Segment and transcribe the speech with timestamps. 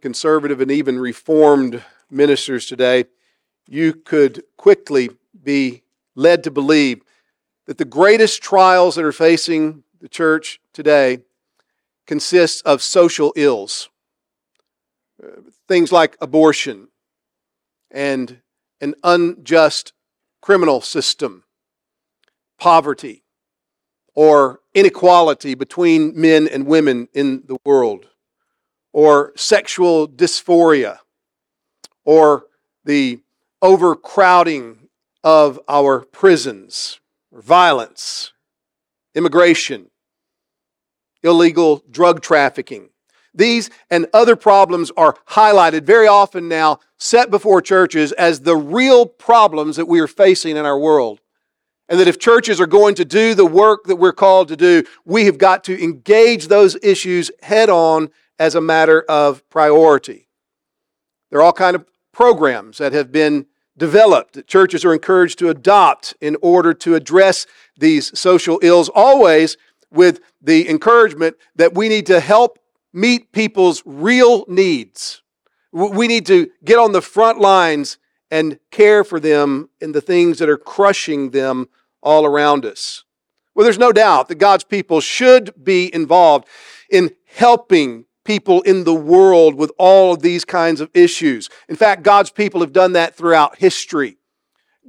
[0.00, 3.04] conservative and even reformed ministers today,
[3.68, 5.10] you could quickly
[5.42, 5.82] be
[6.14, 7.02] led to believe
[7.66, 11.18] that the greatest trials that are facing the church today
[12.06, 13.88] consists of social ills.
[15.22, 16.88] Uh, things like abortion
[17.90, 18.40] and
[18.80, 19.92] an unjust
[20.40, 21.44] criminal system,
[22.58, 23.22] poverty,
[24.14, 28.06] or inequality between men and women in the world,
[28.92, 30.98] or sexual dysphoria,
[32.04, 32.46] or
[32.84, 33.20] the
[33.62, 34.88] overcrowding
[35.22, 37.00] of our prisons,
[37.32, 38.32] violence,
[39.14, 39.90] immigration,
[41.22, 42.88] illegal drug trafficking.
[43.34, 49.06] These and other problems are highlighted very often now, set before churches as the real
[49.06, 51.20] problems that we are facing in our world.
[51.88, 54.84] And that if churches are going to do the work that we're called to do,
[55.04, 60.26] we have got to engage those issues head on as a matter of priority.
[61.30, 65.50] There are all kind of programs that have been developed that churches are encouraged to
[65.50, 67.46] adopt in order to address
[67.78, 69.58] these social ills, always
[69.92, 72.58] with the encouragement that we need to help
[72.92, 75.22] meet people's real needs.
[75.70, 77.98] We need to get on the front lines
[78.30, 81.68] and care for them in the things that are crushing them
[82.02, 83.04] all around us.
[83.54, 86.48] Well, there's no doubt that God's people should be involved
[86.90, 91.50] in helping people in the world with all of these kinds of issues.
[91.68, 94.18] In fact, God's people have done that throughout history.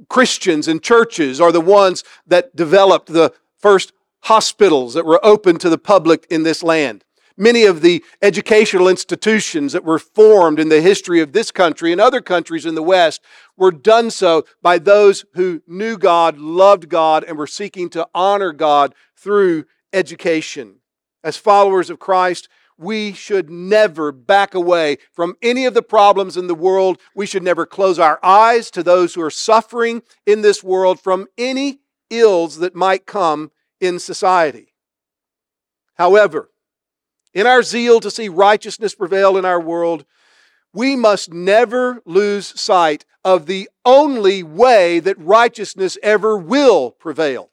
[0.08, 5.68] Christians and churches are the ones that developed the first hospitals that were open to
[5.68, 7.04] the public in this land.
[7.36, 12.00] Many of the educational institutions that were formed in the history of this country and
[12.00, 13.20] other countries in the West
[13.56, 18.52] were done so by those who knew God, loved God, and were seeking to honor
[18.52, 20.76] God through education.
[21.24, 22.48] As followers of Christ,
[22.82, 26.98] we should never back away from any of the problems in the world.
[27.14, 31.28] We should never close our eyes to those who are suffering in this world from
[31.38, 33.50] any ills that might come
[33.80, 34.74] in society.
[35.94, 36.50] However,
[37.32, 40.04] in our zeal to see righteousness prevail in our world,
[40.74, 47.50] we must never lose sight of the only way that righteousness ever will prevail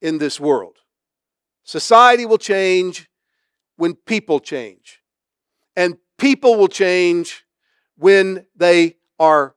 [0.00, 0.76] in this world.
[1.64, 3.07] Society will change
[3.78, 5.00] when people change.
[5.74, 7.44] And people will change
[7.96, 9.54] when they are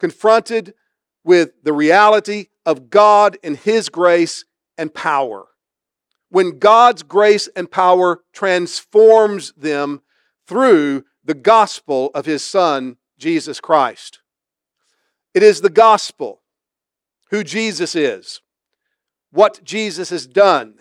[0.00, 0.74] confronted
[1.22, 4.44] with the reality of God and His grace
[4.76, 5.46] and power
[6.32, 10.00] when God's grace and power transforms them
[10.46, 14.20] through the gospel of his Son, Jesus Christ.
[15.34, 16.40] It is the gospel,
[17.30, 18.40] who Jesus is,
[19.30, 20.76] what Jesus has done,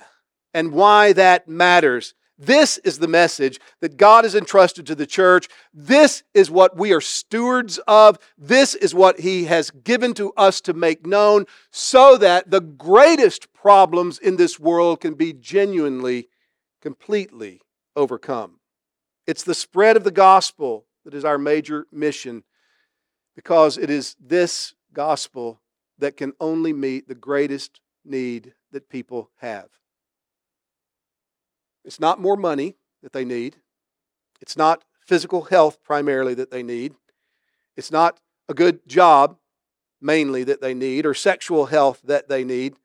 [0.53, 5.47] and why that matters this is the message that God has entrusted to the church.
[5.75, 8.17] This is what we are stewards of.
[8.35, 13.53] This is what He has given to us to make known so that the greatest
[13.53, 16.29] problems in this world can be genuinely,
[16.81, 17.61] completely
[17.95, 18.59] overcome.
[19.27, 22.43] It's the spread of the gospel that is our major mission
[23.35, 25.61] because it is this gospel
[25.99, 29.69] that can only meet the greatest need that people have.
[31.83, 33.57] It's not more money that they need.
[34.41, 36.93] It's not physical health primarily that they need.
[37.75, 38.19] It's not
[38.49, 39.37] a good job
[40.01, 42.75] mainly that they need or sexual health that they need.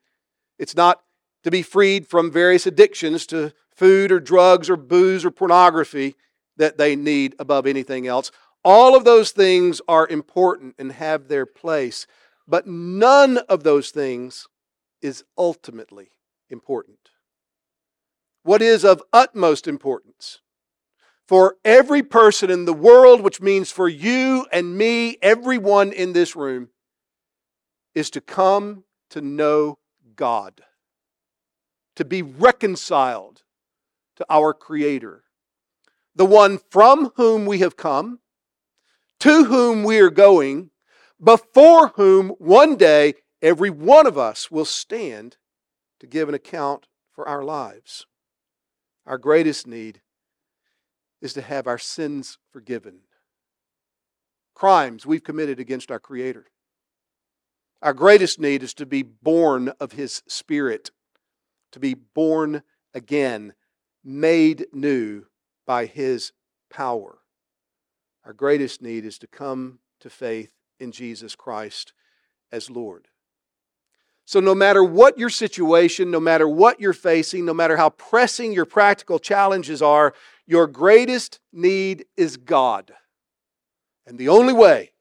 [0.59, 1.01] It's not
[1.43, 6.15] to be freed from various addictions to food or drugs or booze or pornography
[6.57, 8.31] that they need above anything else.
[8.63, 12.07] All of those things are important and have their place,
[12.47, 14.47] but none of those things
[15.01, 16.09] is ultimately
[16.49, 16.97] important
[18.47, 20.39] what is of utmost importance
[21.27, 26.33] for every person in the world, which means for you and me, everyone in this
[26.33, 26.69] room,
[27.93, 29.77] is to come to know
[30.15, 30.61] God,
[31.97, 33.41] to be reconciled
[34.15, 35.25] to our Creator,
[36.15, 38.19] the one from whom we have come,
[39.19, 40.69] to whom we are going,
[41.21, 45.35] before whom one day every one of us will stand
[45.99, 48.05] to give an account for our lives.
[49.07, 50.01] Our greatest need
[51.21, 52.99] is to have our sins forgiven.
[54.53, 56.45] Crimes we've committed against our Creator.
[57.81, 60.91] Our greatest need is to be born of His Spirit,
[61.71, 62.63] to be born
[62.93, 63.53] again,
[64.03, 65.25] made new
[65.65, 66.33] by His
[66.69, 67.19] power.
[68.25, 71.93] Our greatest need is to come to faith in Jesus Christ
[72.51, 73.07] as Lord.
[74.27, 78.51] So, no matter what your situation, no matter what you're facing, no matter how pressing
[78.51, 80.13] your practical challenges are,
[80.45, 82.91] your greatest need is God.
[84.05, 84.91] And the only way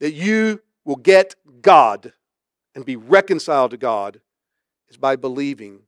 [0.00, 2.12] that you will get God
[2.74, 4.20] and be reconciled to God
[4.90, 5.84] is by believing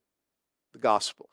[0.73, 1.29] the gospel.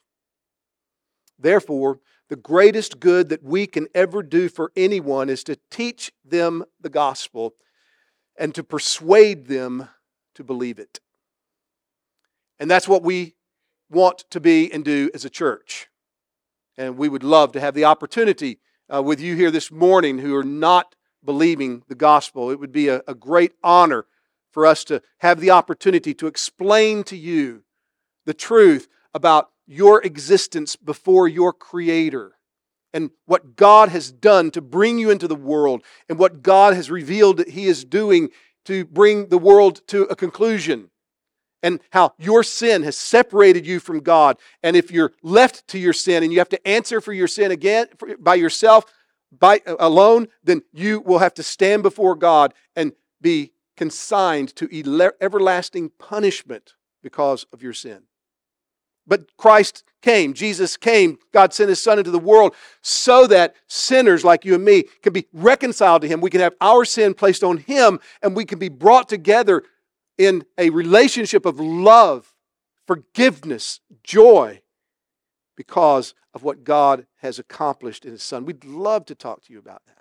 [1.40, 6.66] Therefore, the greatest good that we can ever do for anyone is to teach them
[6.82, 7.54] the gospel
[8.38, 9.88] and to persuade them
[10.36, 11.00] to believe it.
[12.60, 13.36] And that's what we
[13.90, 15.88] want to be and do as a church.
[16.78, 18.60] And we would love to have the opportunity
[18.94, 22.50] uh, with you here this morning who are not believing the gospel.
[22.52, 24.06] It would be a, a great honor
[24.52, 27.64] for us to have the opportunity to explain to you
[28.26, 32.34] the truth about your existence before your Creator
[32.94, 36.90] and what God has done to bring you into the world and what God has
[36.90, 38.30] revealed that He is doing
[38.66, 40.90] to bring the world to a conclusion
[41.64, 44.38] and how your sin has separated you from God.
[44.64, 47.52] And if you're left to your sin and you have to answer for your sin
[47.52, 47.88] again
[48.20, 48.86] by yourself,
[49.38, 55.92] by alone, then you will have to stand before God and be consigned to everlasting
[56.00, 56.74] punishment
[57.04, 58.04] because of your sin.
[59.06, 64.26] But Christ came, Jesus came, God sent His Son into the world so that sinners
[64.26, 66.20] like you and me can be reconciled to Him.
[66.20, 69.64] We can have our sin placed on Him and we can be brought together
[70.18, 72.34] in a relationship of love,
[72.86, 74.62] forgiveness, joy
[75.56, 78.46] because of what God has accomplished in His Son.
[78.46, 79.98] We'd love to talk to you about that.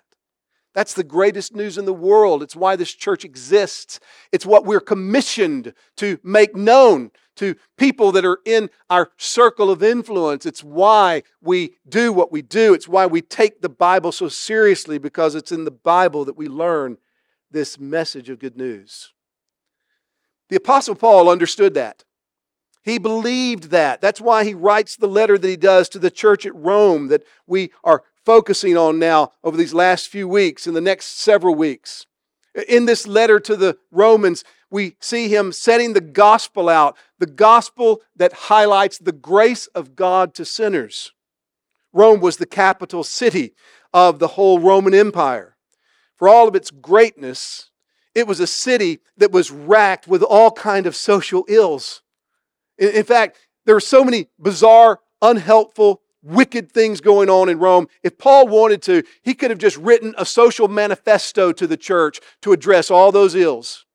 [0.73, 2.43] That's the greatest news in the world.
[2.43, 3.99] It's why this church exists.
[4.31, 9.81] It's what we're commissioned to make known to people that are in our circle of
[9.81, 10.45] influence.
[10.45, 12.75] It's why we do what we do.
[12.75, 16.47] It's why we take the Bible so seriously because it's in the Bible that we
[16.47, 16.97] learn
[17.49, 19.13] this message of good news.
[20.49, 22.03] The Apostle Paul understood that.
[22.83, 23.99] He believed that.
[23.99, 27.23] That's why he writes the letter that he does to the church at Rome that
[27.45, 32.05] we are focusing on now over these last few weeks, in the next several weeks.
[32.67, 38.01] In this letter to the Romans, we see him setting the gospel out, the gospel
[38.15, 41.11] that highlights the grace of God to sinners.
[41.93, 43.53] Rome was the capital city
[43.93, 45.55] of the whole Roman Empire.
[46.17, 47.66] For all of its greatness,
[48.17, 52.01] it was a city that was racked with all kind of social ills.
[52.79, 53.37] In, fact,
[53.67, 57.87] there were so many bizarre, unhelpful, wicked things going on in Rome.
[58.01, 62.19] If Paul wanted to, he could have just written a social manifesto to the church
[62.41, 63.85] to address all those ills.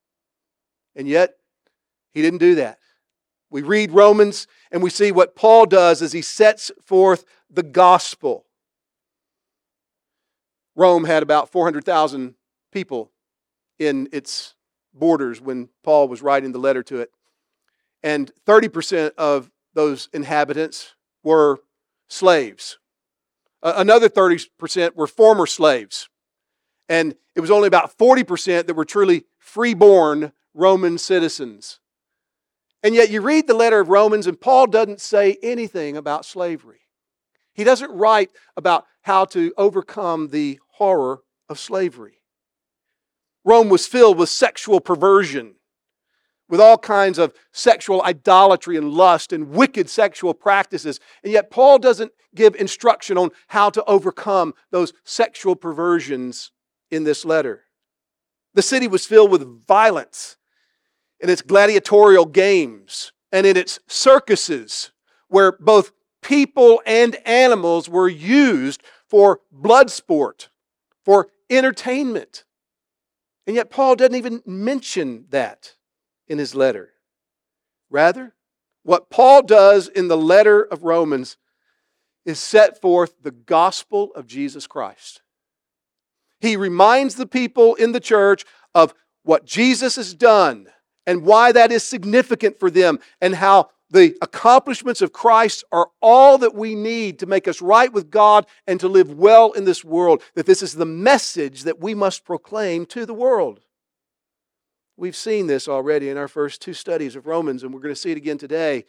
[0.94, 1.34] And yet,
[2.14, 2.78] he didn't do that.
[3.50, 8.46] We read Romans and we see what Paul does as he sets forth the gospel.
[10.76, 12.36] Rome had about 400,000
[12.70, 13.11] people
[13.86, 14.54] in its
[14.94, 17.10] borders when Paul was writing the letter to it.
[18.02, 21.60] And 30% of those inhabitants were
[22.08, 22.78] slaves.
[23.62, 26.08] Another 30% were former slaves.
[26.88, 31.78] And it was only about 40% that were truly freeborn Roman citizens.
[32.82, 36.80] And yet you read the letter of Romans, and Paul doesn't say anything about slavery.
[37.54, 42.21] He doesn't write about how to overcome the horror of slavery.
[43.44, 45.54] Rome was filled with sexual perversion,
[46.48, 51.00] with all kinds of sexual idolatry and lust and wicked sexual practices.
[51.24, 56.52] And yet, Paul doesn't give instruction on how to overcome those sexual perversions
[56.90, 57.64] in this letter.
[58.54, 60.36] The city was filled with violence
[61.20, 64.92] in its gladiatorial games and in its circuses,
[65.28, 70.50] where both people and animals were used for blood sport,
[71.04, 72.44] for entertainment.
[73.46, 75.74] And yet, Paul doesn't even mention that
[76.28, 76.90] in his letter.
[77.90, 78.34] Rather,
[78.84, 81.36] what Paul does in the letter of Romans
[82.24, 85.22] is set forth the gospel of Jesus Christ.
[86.40, 88.44] He reminds the people in the church
[88.74, 88.94] of
[89.24, 90.68] what Jesus has done
[91.06, 96.38] and why that is significant for them, and how the accomplishments of Christ are all
[96.38, 99.84] that we need to make us right with God and to live well in this
[99.84, 100.22] world.
[100.34, 103.60] That this is the message that we must proclaim to the world.
[104.96, 108.00] We've seen this already in our first two studies of Romans, and we're going to
[108.00, 108.84] see it again today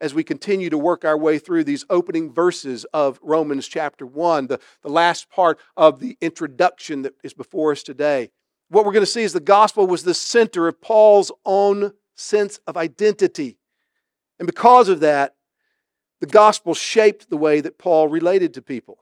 [0.00, 4.46] as we continue to work our way through these opening verses of Romans chapter 1,
[4.46, 8.30] the, the last part of the introduction that is before us today.
[8.68, 12.60] What we're going to see is the gospel was the center of Paul's own sense
[12.66, 13.58] of identity.
[14.38, 15.34] And because of that,
[16.20, 18.98] the gospel shaped the way that Paul related to people.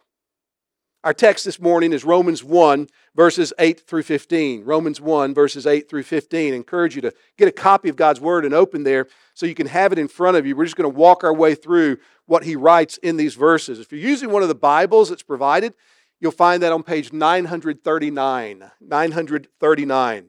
[1.05, 2.87] Our text this morning is Romans 1,
[3.17, 4.65] verses 8 through 15.
[4.65, 6.53] Romans 1, verses 8 through 15.
[6.53, 9.55] I encourage you to get a copy of God's Word and open there so you
[9.55, 10.55] can have it in front of you.
[10.55, 13.81] We're just going to walk our way through what he writes in these verses.
[13.81, 15.75] If you're using one of the Bibles that's provided,
[16.23, 18.71] You'll find that on page 939.
[18.81, 20.29] 939.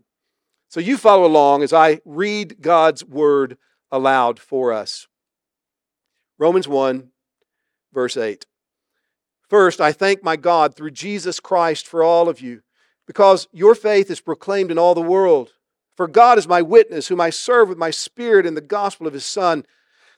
[0.68, 3.60] So you follow along as I read God's word
[3.94, 5.08] aloud for us.
[6.40, 7.12] Romans 1,
[7.94, 8.48] verse 8.
[9.48, 12.64] First, I thank my God through Jesus Christ for all of you,
[13.06, 15.52] because your faith is proclaimed in all the world.
[15.96, 19.14] For God is my witness, whom I serve with my spirit in the gospel of
[19.14, 19.64] his Son,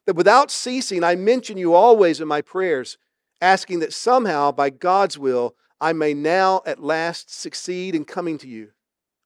[0.06, 2.98] that without ceasing I mention you always in my prayers,
[3.42, 8.48] asking that somehow, by God's will, I may now at last succeed in coming to
[8.48, 8.70] you.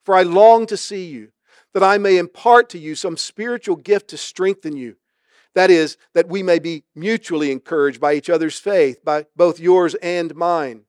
[0.03, 1.33] For I long to see you,
[1.73, 4.95] that I may impart to you some spiritual gift to strengthen you.
[5.55, 9.95] That is, that we may be mutually encouraged by each other's faith, by both yours
[9.95, 10.83] and mine.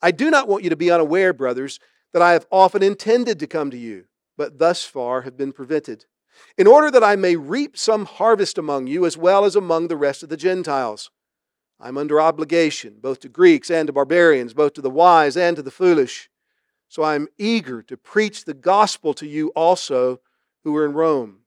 [0.00, 1.78] I do not want you to be unaware, brothers,
[2.12, 4.04] that I have often intended to come to you,
[4.36, 6.06] but thus far have been prevented,
[6.56, 9.96] in order that I may reap some harvest among you as well as among the
[9.96, 11.10] rest of the Gentiles.
[11.80, 15.62] I'm under obligation, both to Greeks and to barbarians, both to the wise and to
[15.62, 16.30] the foolish.
[16.88, 20.20] So I'm eager to preach the gospel to you also
[20.64, 21.40] who are in Rome.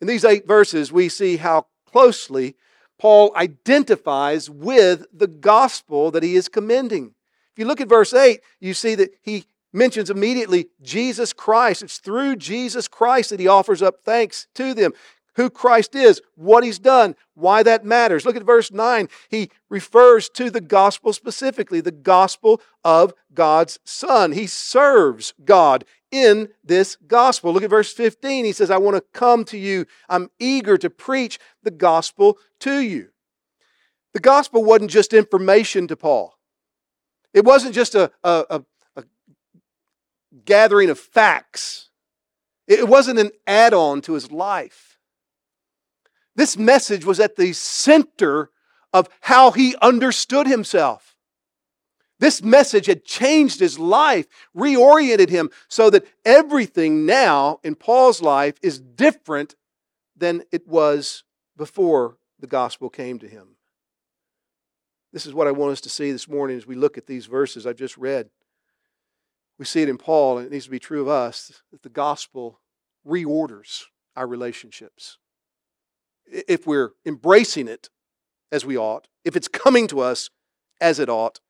[0.00, 2.56] In these eight verses, we see how closely
[2.98, 7.14] Paul identifies with the gospel that he is commending.
[7.52, 11.82] If you look at verse 8, you see that he mentions immediately Jesus Christ.
[11.82, 14.92] It's through Jesus Christ that he offers up thanks to them
[15.36, 18.24] who Christ is, what he's done, why that matters.
[18.24, 19.08] Look at verse 9.
[19.28, 24.32] He refers to the gospel specifically, the gospel of God's Son.
[24.32, 27.52] He serves God in this gospel.
[27.52, 28.44] Look at verse 15.
[28.44, 29.86] He says, I want to come to you.
[30.08, 33.10] I'm eager to preach the gospel to you.
[34.14, 36.38] The gospel wasn't just information to Paul,
[37.34, 38.62] it wasn't just a, a, a,
[38.96, 39.04] a
[40.46, 41.90] gathering of facts,
[42.66, 44.95] it wasn't an add on to his life.
[46.36, 48.50] This message was at the center
[48.92, 51.16] of how he understood himself.
[52.18, 54.26] This message had changed his life,
[54.56, 59.54] reoriented him so that everything now in Paul's life is different
[60.16, 61.24] than it was
[61.56, 63.56] before the gospel came to him.
[65.12, 67.26] This is what I want us to see this morning as we look at these
[67.26, 68.28] verses I've just read.
[69.58, 71.88] We see it in Paul, and it needs to be true of us that the
[71.88, 72.60] gospel
[73.06, 75.18] reorders our relationships
[76.30, 77.88] if we're embracing it
[78.52, 80.30] as we ought, if it's coming to us
[80.80, 81.40] as it ought,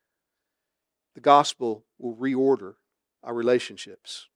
[1.14, 2.74] the gospel will reorder
[3.22, 4.28] our relationships.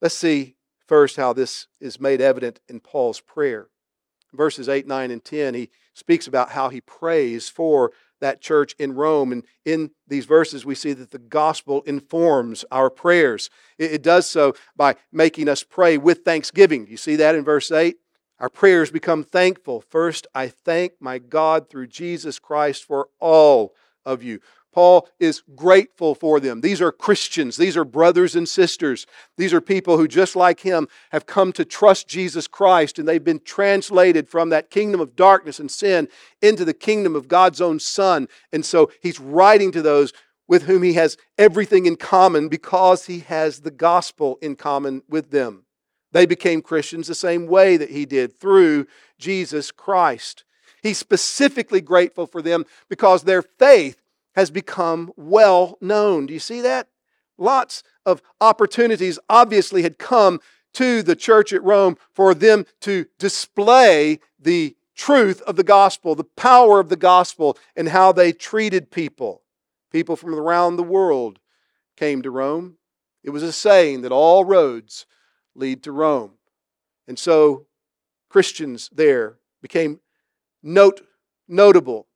[0.00, 0.56] Let's see
[0.86, 3.68] first how this is made evident in Paul's prayer.
[4.32, 8.94] Verses 8, 9, and 10, he speaks about how he prays for that church in
[8.94, 9.32] Rome.
[9.32, 13.48] And in these verses, we see that the gospel informs our prayers.
[13.78, 16.86] It, does so by making us pray with thanksgiving.
[16.88, 17.96] You see that in verse 8?
[18.44, 19.80] Our prayers become thankful.
[19.80, 23.72] First, I thank my God through Jesus Christ for all
[24.04, 24.38] of you.
[24.70, 26.60] Paul is grateful for them.
[26.60, 27.56] These are Christians.
[27.56, 29.06] These are brothers and sisters.
[29.38, 33.24] These are people who, just like him, have come to trust Jesus Christ and they've
[33.24, 36.06] been translated from that kingdom of darkness and sin
[36.42, 38.28] into the kingdom of God's own Son.
[38.52, 40.12] And so he's writing to those
[40.46, 45.30] with whom he has everything in common because he has the gospel in common with
[45.30, 45.63] them.
[46.14, 48.86] They became Christians the same way that he did through
[49.18, 50.44] Jesus Christ.
[50.80, 54.00] He's specifically grateful for them because their faith
[54.36, 56.26] has become well known.
[56.26, 56.86] Do you see that?
[57.36, 60.40] Lots of opportunities obviously had come
[60.74, 66.22] to the church at Rome for them to display the truth of the gospel, the
[66.22, 69.42] power of the gospel, and how they treated people.
[69.90, 71.40] People from around the world
[71.96, 72.76] came to Rome.
[73.24, 75.06] It was a saying that all roads
[75.54, 76.32] lead to Rome.
[77.06, 77.66] And so
[78.28, 80.00] Christians there became
[80.62, 81.02] note,
[81.46, 82.06] notable,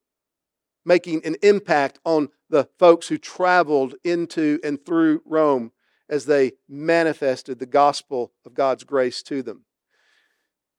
[0.85, 5.73] making an impact on the folks who traveled into and through Rome
[6.09, 9.65] as they manifested the gospel of God's grace to them.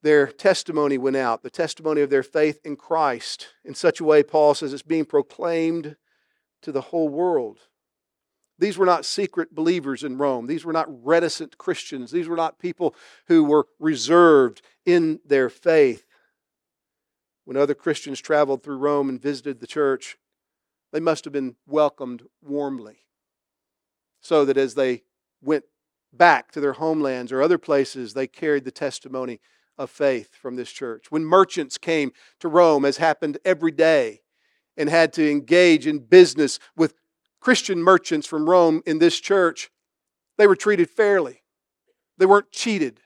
[0.02, 4.24] Their testimony went out, the testimony of their faith in Christ, in such a way,
[4.24, 5.98] Paul says, it's being proclaimed
[6.62, 7.60] to the whole world.
[8.60, 10.46] These were not secret believers in Rome.
[10.46, 12.12] These were not reticent Christians.
[12.12, 12.94] These were not people
[13.28, 16.06] who were reserved in their faith.
[17.46, 20.18] When other Christians traveled through Rome and visited the church,
[20.92, 23.06] they must have been welcomed warmly.
[24.20, 25.04] So that as they
[25.42, 25.64] went
[26.12, 29.40] back to their homelands or other places, they carried the testimony
[29.78, 31.10] of faith from this church.
[31.10, 34.22] When merchants came to Rome, as happened every day,
[34.76, 36.94] and had to engage in business with
[37.40, 39.70] Christian merchants from Rome in this church,
[40.38, 41.42] they were treated fairly.
[42.18, 43.00] They weren't cheated.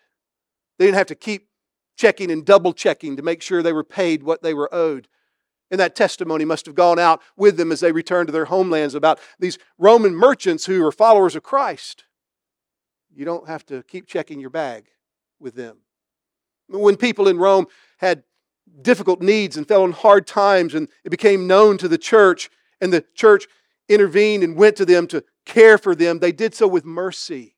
[0.78, 1.50] They didn't have to keep
[1.96, 5.08] checking and double checking to make sure they were paid what they were owed.
[5.70, 8.96] And that testimony must have gone out with them as they returned to their homelands
[8.96, 12.06] about these Roman merchants who were followers of Christ.
[13.16, 14.86] You don't have to keep checking your bag
[15.40, 15.78] with them.
[16.68, 18.24] When people in Rome had
[18.82, 22.50] difficult needs and fell on hard times, and it became known to the church,
[22.82, 23.48] and the church
[23.90, 27.56] intervened and went to them to care for them, they did so with mercy.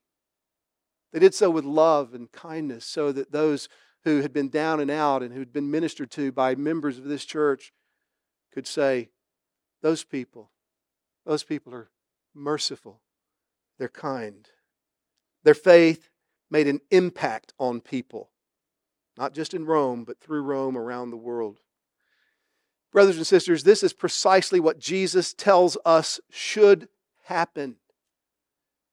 [1.12, 3.68] They did so with love and kindness, so that those
[4.04, 7.04] who had been down and out and who had been ministered to by members of
[7.04, 7.72] this church
[8.52, 9.10] could say,
[9.82, 10.50] Those people,
[11.24, 11.90] those people are
[12.34, 13.00] merciful,
[13.78, 14.48] they're kind.
[15.44, 16.08] Their faith
[16.50, 18.30] made an impact on people
[19.16, 21.60] not just in Rome, but through Rome around the world.
[22.96, 26.88] Brothers and sisters, this is precisely what Jesus tells us should
[27.24, 27.76] happen.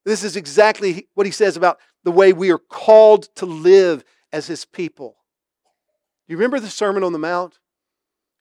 [0.04, 4.48] This is exactly what he says about the way we are called to live as
[4.48, 5.16] his people.
[6.28, 7.60] You remember the Sermon on the Mount?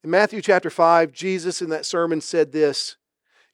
[0.02, 2.96] In Matthew chapter 5, Jesus in that sermon said this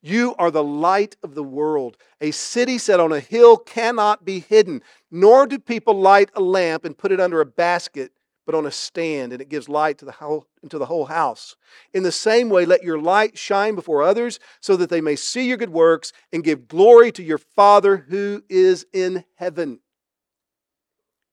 [0.01, 1.95] You are the light of the world.
[2.21, 6.85] A city set on a hill cannot be hidden, nor do people light a lamp
[6.85, 8.13] and put it under a basket
[8.49, 11.55] but on a stand, and it gives light to the whole, into the whole house.
[11.93, 15.47] In the same way, let your light shine before others, so that they may see
[15.47, 19.81] your good works and give glory to your Father who is in heaven.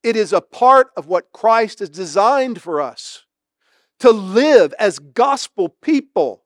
[0.02, 3.24] It is a part of what Christ has designed for us
[4.00, 6.42] to live as gospel people,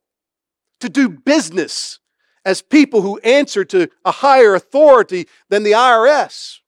[0.78, 1.98] to do business
[2.44, 6.60] as people who answer to a higher authority than the IRS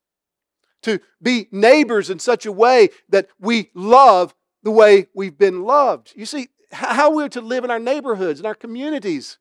[0.83, 6.13] to be neighbors in such a way that we love the way we've been loved.
[6.15, 9.39] You see, how we're to live in our neighborhoods, and our communities,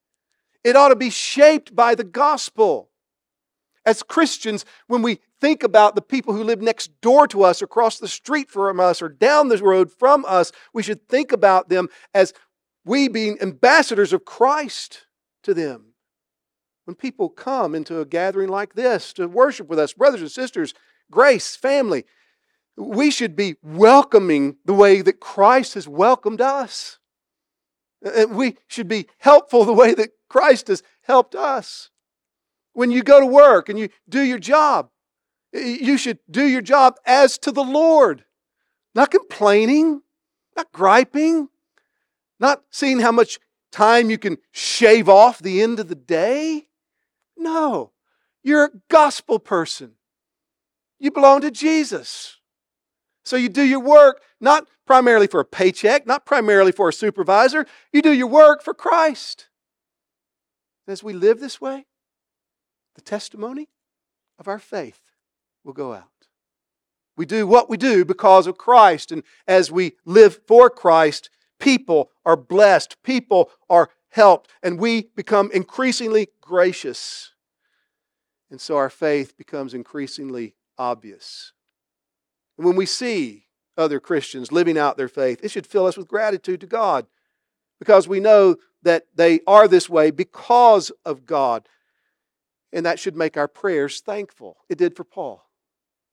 [0.64, 2.90] it ought to be shaped by the gospel.
[3.86, 7.98] As Christians, when we think about the people who live next door to us, across
[7.98, 11.88] the street from us, or down the road from us, we should think about them
[12.14, 12.34] as
[12.86, 15.06] we being ambassadors of Christ
[15.44, 15.94] to them.
[16.86, 20.74] When people come into a gathering like this to worship with us, brothers and sisters,
[21.12, 22.06] Grace, family,
[22.78, 26.98] we should be welcoming the way that Christ has welcomed us.
[28.02, 31.90] And we should be helpful the way that Christ has helped us.
[32.74, 34.90] When you go to work and you do your job,
[35.54, 38.24] you should do your job as to the Lord,
[38.96, 40.02] not complaining,
[40.56, 41.50] not griping,
[42.40, 43.40] not seeing how much
[43.72, 46.68] time you can shave off the end of the day.
[47.38, 47.92] No,
[48.44, 49.96] you're a gospel person.
[51.02, 52.38] You belong to Jesus.
[53.26, 57.66] So you do your work not primarily for a paycheck, not primarily for a supervisor.
[57.92, 59.48] You do your work for Christ.
[60.88, 61.88] As we live this way,
[62.94, 63.70] the testimony
[64.38, 65.02] of our faith
[65.64, 66.28] will go out.
[67.18, 69.12] We do what we do because of Christ.
[69.12, 75.50] And as we live for Christ, people are blessed, people are helped, and we become
[75.52, 77.32] increasingly gracious.
[78.52, 81.54] And so our faith becomes increasingly obvious.
[82.58, 83.46] And when we see
[83.78, 87.08] other Christians living out their faith, it should fill us with gratitude to God
[87.80, 91.68] because we know that they are this way because of God.
[92.74, 94.58] And that should make our prayers thankful.
[94.70, 95.44] It did for Paul.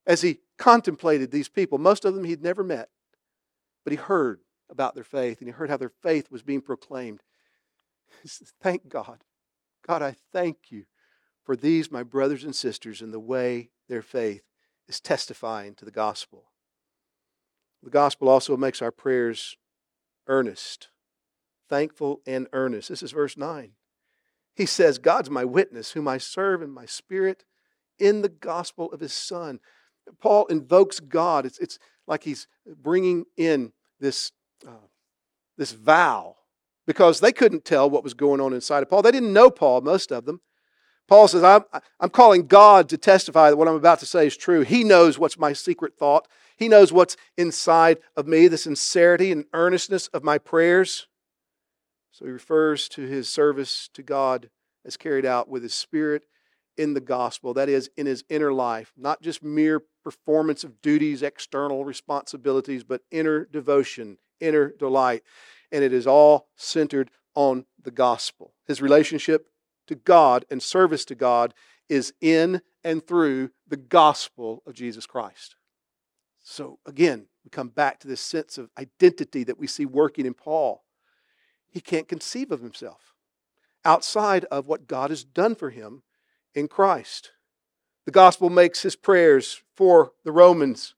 [0.06, 2.88] As he contemplated these people, most of them he'd never met,
[3.84, 4.40] but he heard
[4.70, 7.22] about their faith and he heard how their faith was being proclaimed.
[8.24, 9.18] Says, Thank God.
[9.86, 10.84] God, I thank you
[11.44, 14.42] for these, my brothers and sisters, and the way their faith
[14.88, 16.44] is testifying to the gospel.
[17.82, 19.56] The gospel also makes our prayers
[20.26, 20.88] earnest,
[21.68, 22.88] thankful, and earnest.
[22.88, 23.72] This is verse 9.
[24.54, 27.44] He says, God's my witness, whom I serve in my spirit
[27.98, 29.60] in the gospel of his Son.
[30.20, 31.46] Paul invokes God.
[31.46, 34.32] It's, it's like he's bringing in this,
[34.66, 34.88] uh,
[35.56, 36.36] this vow
[36.86, 39.02] because they couldn't tell what was going on inside of Paul.
[39.02, 40.40] They didn't know Paul, most of them.
[41.08, 41.64] Paul says, I'm,
[41.98, 44.60] I'm calling God to testify that what I'm about to say is true.
[44.60, 49.46] He knows what's my secret thought, He knows what's inside of me, the sincerity and
[49.54, 51.08] earnestness of my prayers.
[52.12, 54.50] So he refers to his service to God
[54.84, 56.24] as carried out with his spirit
[56.76, 61.22] in the gospel, that is, in his inner life, not just mere performance of duties,
[61.22, 65.22] external responsibilities, but inner devotion, inner delight.
[65.70, 68.52] And it is all centered on the gospel.
[68.66, 69.46] His relationship
[69.88, 71.54] to God and service to God
[71.88, 75.56] is in and through the gospel of Jesus Christ.
[76.42, 80.34] So again, we come back to this sense of identity that we see working in
[80.34, 80.84] Paul.
[81.70, 83.14] He can't conceive of himself
[83.84, 86.02] outside of what God has done for him
[86.54, 87.32] in Christ.
[88.04, 90.94] The gospel makes his prayers for the Romans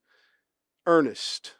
[0.86, 1.54] earnest.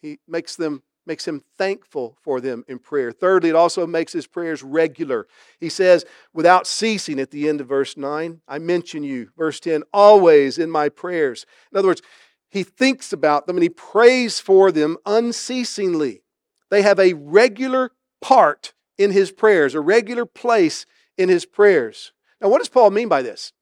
[0.00, 3.12] He makes them makes him thankful for them in prayer.
[3.12, 5.26] Thirdly, it also makes his prayers regular.
[5.58, 9.30] He says, without ceasing at the end of verse 9, I mention you.
[9.36, 11.46] Verse 10, always in my prayers.
[11.72, 12.02] In other words,
[12.48, 16.22] he thinks about them and he prays for them unceasingly.
[16.70, 20.84] They have a regular part in his prayers, a regular place
[21.16, 22.12] in his prayers.
[22.40, 23.52] Now, what does Paul mean by this?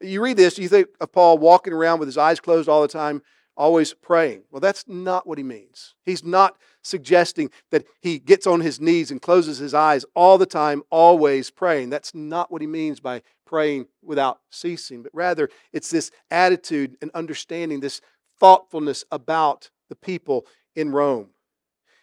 [0.00, 2.88] You read this, you think of Paul walking around with his eyes closed all the
[2.88, 3.22] time,
[3.60, 4.42] always praying.
[4.50, 5.94] Well, that's not what he means.
[6.06, 10.46] He's not suggesting that he gets on his knees and closes his eyes all the
[10.46, 11.90] time, always praying.
[11.90, 17.10] That's not what he means by praying without ceasing, but rather it's this attitude and
[17.12, 18.00] understanding, this
[18.38, 21.28] thoughtfulness about the people in Rome.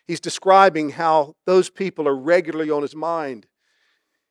[0.06, 3.48] He's describing how those people are regularly on his mind.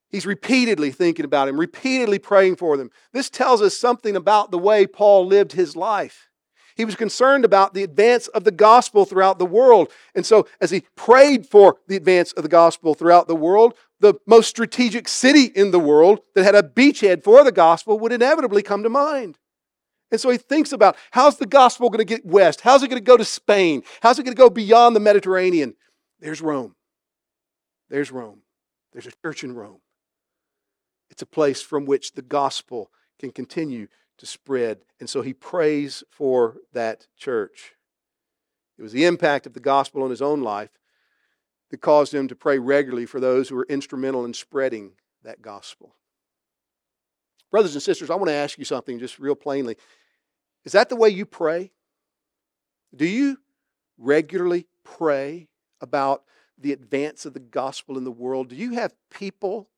[0.09, 2.93] He's repeatedly thinking about him, repeatedly praying for them.
[3.13, 6.29] This tells us something about the way Paul lived his life.
[6.77, 9.91] He was concerned about the advance of the gospel throughout the world.
[10.15, 14.15] And so, as he prayed for the advance of the gospel throughout the world, the
[14.27, 18.63] most strategic city in the world that had a beachhead for the gospel would inevitably
[18.63, 19.39] come to mind.
[20.11, 22.61] And so he thinks about how's the gospel going to get west?
[22.61, 23.83] How's it going to go to Spain?
[24.03, 25.75] How's it going to go beyond the Mediterranean?
[26.21, 26.77] There's Rome.
[27.89, 28.43] There's Rome.
[28.93, 29.81] There's a church in Rome.
[31.11, 34.79] It's a place from which the gospel can continue to spread.
[35.01, 37.75] And so he prays for that church.
[38.79, 40.71] It was the impact of the gospel on his own life
[41.71, 45.95] that caused him to pray regularly for those who were instrumental in spreading that gospel.
[47.51, 49.77] Brothers and sisters, I want to ask you something just real plainly.
[50.65, 51.73] Is that the way you pray?
[52.95, 53.39] Do you
[53.99, 55.49] regularly pray
[55.81, 56.25] about
[56.59, 58.49] the advance of the gospel in the world?
[58.49, 59.69] Do you have people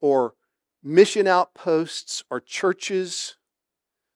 [0.00, 0.34] or
[0.82, 3.36] mission outposts or churches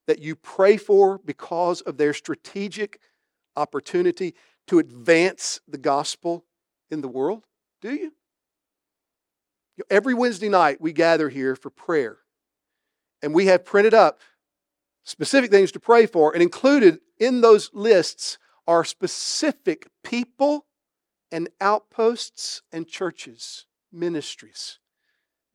[0.07, 2.99] that you pray for because of their strategic
[3.55, 4.33] opportunity
[4.67, 6.45] to advance the gospel
[6.89, 7.43] in the world?
[7.81, 8.13] Do you?
[9.89, 12.17] Every Wednesday night, we gather here for prayer.
[13.21, 14.19] And we have printed up
[15.03, 20.65] specific things to pray for, and included in those lists are specific people
[21.31, 24.79] and outposts and churches, ministries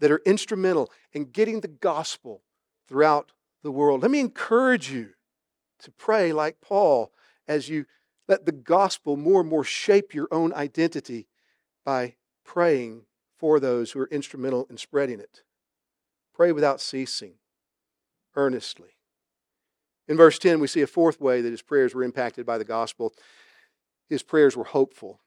[0.00, 2.42] that are instrumental in getting the gospel
[2.88, 4.02] throughout the world.
[4.02, 5.10] Let me encourage you
[5.80, 7.12] to pray like Paul
[7.48, 7.86] as you
[8.28, 11.28] let the gospel more and more shape your own identity
[11.84, 13.02] by praying
[13.36, 15.42] for those who are instrumental in spreading it.
[16.34, 17.34] Pray without ceasing,
[18.36, 18.90] earnestly.
[20.08, 22.64] In verse 10, we see a fourth way that his prayers were impacted by the
[22.64, 23.12] gospel.
[24.08, 25.20] His prayers were hopeful.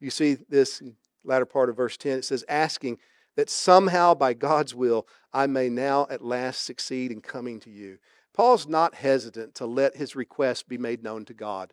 [0.00, 0.82] You see this
[1.24, 2.18] latter part of verse 10.
[2.18, 2.98] It says, asking
[3.40, 7.96] that somehow by God's will I may now at last succeed in coming to you.
[8.34, 11.72] Paul's not hesitant to let his request be made known to God.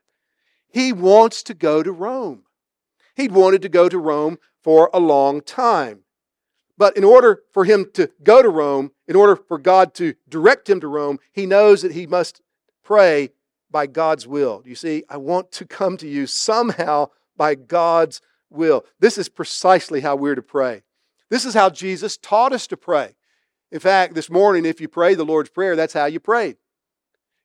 [0.69, 2.43] He wants to go to Rome.
[3.17, 6.03] He'd wanted to go to Rome for a long time.
[6.77, 10.69] But in order for him to go to Rome, in order for God to direct
[10.69, 12.39] him to Rome, he knows that he must
[12.81, 13.31] pray
[13.69, 14.63] by God's will.
[14.65, 18.85] You see, I want to come to you somehow by God's will.
[19.01, 20.83] This is precisely how we're to pray.
[21.29, 23.15] This is how Jesus taught us to pray.
[23.71, 26.57] In fact, this morning, if you pray the Lord's Prayer, that's how you prayed.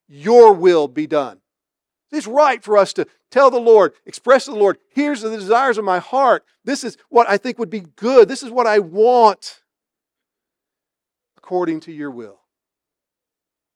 [0.07, 1.39] Your will be done.
[2.11, 5.77] It's right for us to tell the Lord, express to the Lord, here's the desires
[5.77, 6.45] of my heart.
[6.63, 8.29] This is what I think would be good.
[8.29, 9.61] This is what I want
[11.37, 12.39] according to your will.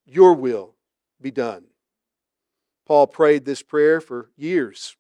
[0.05, 0.75] Your will
[1.19, 1.65] be done.
[2.85, 4.95] Paul prayed this prayer for years.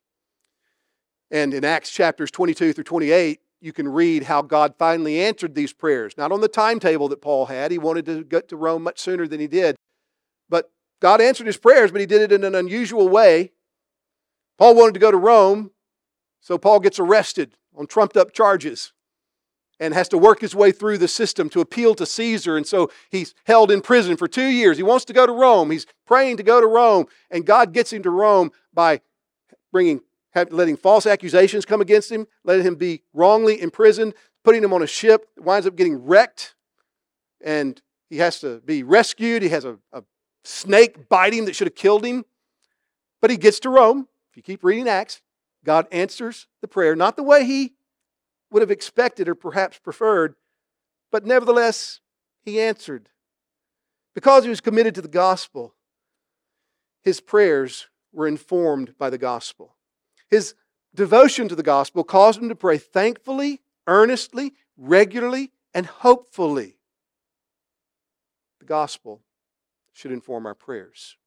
[1.31, 5.73] And in Acts chapters 22 through 28, you can read how God finally answered these
[5.73, 6.15] prayers.
[6.17, 9.27] Not on the timetable that Paul had, he wanted to get to Rome much sooner
[9.27, 9.75] than he did.
[10.49, 13.51] But God answered his prayers, but he did it in an unusual way.
[14.57, 15.71] Paul wanted to go to Rome,
[16.39, 18.93] so Paul gets arrested on trumped up charges
[19.79, 22.57] and has to work his way through the system to appeal to Caesar.
[22.57, 24.77] And so he's held in prison for two years.
[24.77, 25.69] He wants to go to Rome.
[25.69, 29.01] He's praying to go to Rome, and God gets him to Rome by
[29.71, 30.01] bringing
[30.45, 34.87] letting false accusations come against him, letting him be wrongly imprisoned, putting him on a
[34.87, 36.55] ship, winds up getting wrecked,
[37.43, 39.43] and he has to be rescued.
[39.43, 40.03] He has a, a
[40.43, 42.25] snake bite him that should have killed him.
[43.21, 44.07] But he gets to Rome.
[44.31, 45.21] If you keep reading Acts,
[45.63, 47.73] God answers the prayer, not the way he
[48.51, 50.35] would have expected or perhaps preferred,
[51.11, 51.99] but nevertheless,
[52.43, 53.09] he answered.
[54.13, 55.73] Because he was committed to the gospel,
[57.03, 59.75] his prayers were informed by the gospel.
[60.29, 60.55] His
[60.93, 66.77] devotion to the gospel caused him to pray thankfully, earnestly, regularly, and hopefully.
[68.59, 69.21] The gospel
[69.93, 71.17] should inform our prayers.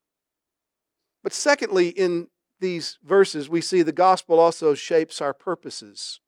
[1.22, 2.28] But secondly, in
[2.60, 6.20] these verses, we see the gospel also shapes our purposes,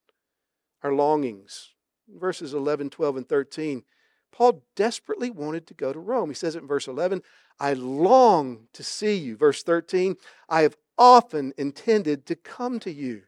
[0.82, 1.70] our longings.
[2.08, 3.84] Verses 11, 12, and 13,
[4.32, 6.30] Paul desperately wanted to go to Rome.
[6.30, 7.22] He says it in verse 11
[7.60, 9.36] I long to see you.
[9.36, 10.16] Verse 13,
[10.48, 13.22] I have often intended to come to you.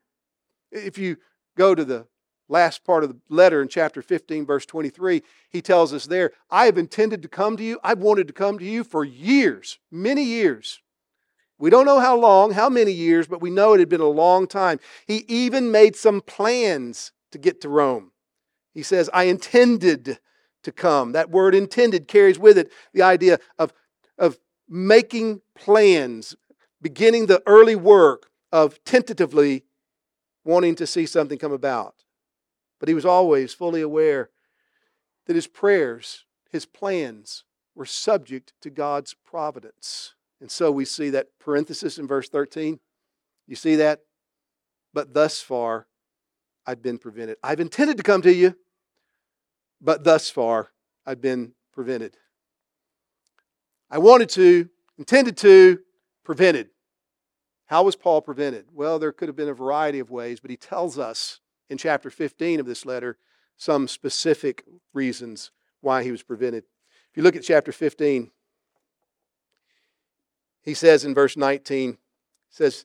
[0.71, 1.17] If you
[1.57, 2.07] go to the
[2.49, 6.67] last part of the letter in chapter 15, verse 23, he tells us there, I
[6.67, 7.79] have intended to come to you.
[7.83, 10.81] I've wanted to come to you for years, many years.
[11.59, 14.09] We don't know how long, how many years, but we know it had been a
[14.09, 14.81] long time.
[15.07, 18.11] He even made some plans to get to Rome.
[18.73, 20.19] He says, I intended
[20.65, 21.13] to come.
[21.13, 23.73] That word intended carries with it the idea of,
[24.19, 26.35] of making plans,
[26.85, 29.65] beginning the early work of tentatively
[30.45, 31.95] wanting to see something come about.
[32.79, 34.29] But he was always fully aware
[35.27, 37.45] that his prayers, his plans,
[37.75, 40.13] were subject to God's providence.
[40.43, 42.79] And so we see that parenthesis in verse 13.
[43.47, 44.01] You see that?
[44.93, 45.87] But thus far,
[46.67, 47.39] I've been prevented.
[47.43, 48.57] I've intended to come to you,
[49.81, 50.71] but thus far,
[51.07, 52.19] I've been prevented.
[53.91, 54.69] I wanted to,
[54.99, 55.79] intended to,
[56.25, 56.69] prevented.
[57.67, 58.67] How was Paul prevented?
[58.73, 62.11] Well, there could have been a variety of ways, but he tells us in chapter
[62.11, 63.19] 15 of this letter
[63.57, 65.51] some specific reasons
[65.81, 66.65] why he was prevented.
[67.11, 68.31] If you look at chapter 15,
[70.63, 71.99] he says in verse 19,
[72.51, 72.85] says,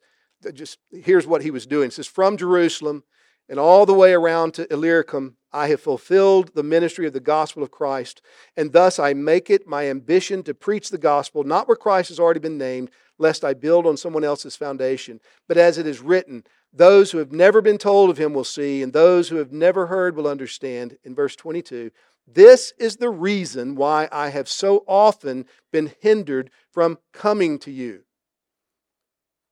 [0.54, 1.88] just here's what he was doing.
[1.88, 3.04] It says, From Jerusalem
[3.48, 7.64] and all the way around to Illyricum, I have fulfilled the ministry of the gospel
[7.64, 8.22] of Christ,
[8.56, 12.20] and thus I make it my ambition to preach the gospel, not where Christ has
[12.20, 15.20] already been named, lest I build on someone else's foundation.
[15.48, 18.82] But as it is written, those who have never been told of him will see,
[18.82, 20.98] and those who have never heard will understand.
[21.04, 21.92] In verse 22,
[22.32, 28.04] this is the reason why I have so often been hindered from coming to you.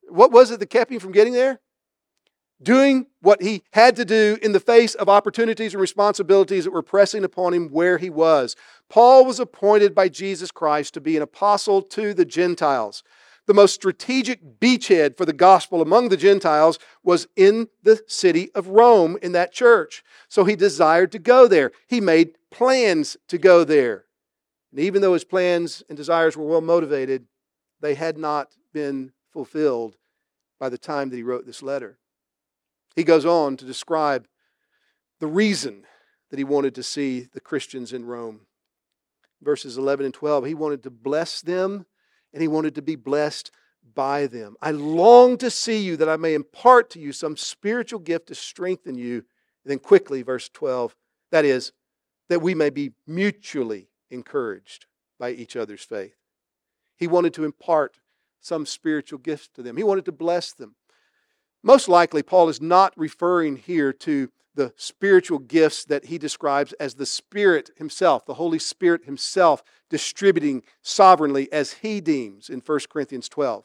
[0.09, 1.59] What was it that kept him from getting there?
[2.61, 6.81] Doing what he had to do in the face of opportunities and responsibilities that were
[6.81, 8.55] pressing upon him where he was.
[8.89, 13.03] Paul was appointed by Jesus Christ to be an apostle to the Gentiles
[13.47, 18.67] the most strategic beachhead for the gospel among the Gentiles was in the city of
[18.67, 20.03] Rome in that church.
[20.27, 21.71] So he desired to go there.
[21.87, 24.05] He made plans to go there.
[24.71, 27.25] And even though his plans and desires were well motivated,
[27.79, 29.95] they had not been fulfilled
[30.59, 31.97] by the time that he wrote this letter.
[32.95, 34.27] He goes on to describe
[35.19, 35.85] the reason
[36.29, 38.41] that he wanted to see the Christians in Rome.
[39.41, 41.85] Verses 11 and 12, he wanted to bless them
[42.33, 43.51] and he wanted to be blessed
[43.95, 44.55] by them.
[44.61, 48.35] I long to see you that I may impart to you some spiritual gift to
[48.35, 49.15] strengthen you.
[49.63, 50.95] And then quickly, verse 12,
[51.31, 51.71] that is,
[52.29, 54.85] that we may be mutually encouraged
[55.19, 56.15] by each other's faith.
[56.95, 57.99] He wanted to impart
[58.39, 60.75] some spiritual gift to them, he wanted to bless them.
[61.63, 66.95] Most likely, Paul is not referring here to the spiritual gifts that he describes as
[66.95, 73.29] the Spirit Himself, the Holy Spirit Himself distributing sovereignly as He deems in 1 Corinthians
[73.29, 73.63] 12.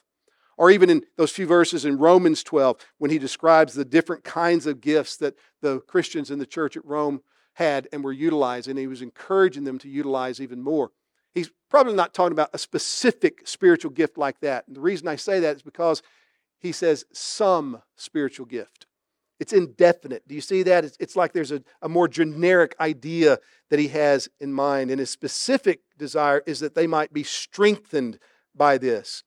[0.59, 4.67] Or even in those few verses in Romans 12, when he describes the different kinds
[4.67, 7.23] of gifts that the Christians in the church at Rome
[7.55, 10.93] had and were utilizing, he was encouraging them to utilize even more.
[11.35, 14.69] He's probably not talking about a specific spiritual gift like that.
[14.69, 16.03] And the reason I say that is because
[16.59, 18.87] he says some spiritual gift.
[19.43, 20.29] It's indefinite.
[20.29, 20.85] Do you see that?
[20.85, 24.93] It's, it's like there's a, a more generic idea that he has in mind.
[24.93, 28.21] And his specific desire is that they might be strengthened
[28.55, 29.25] by this.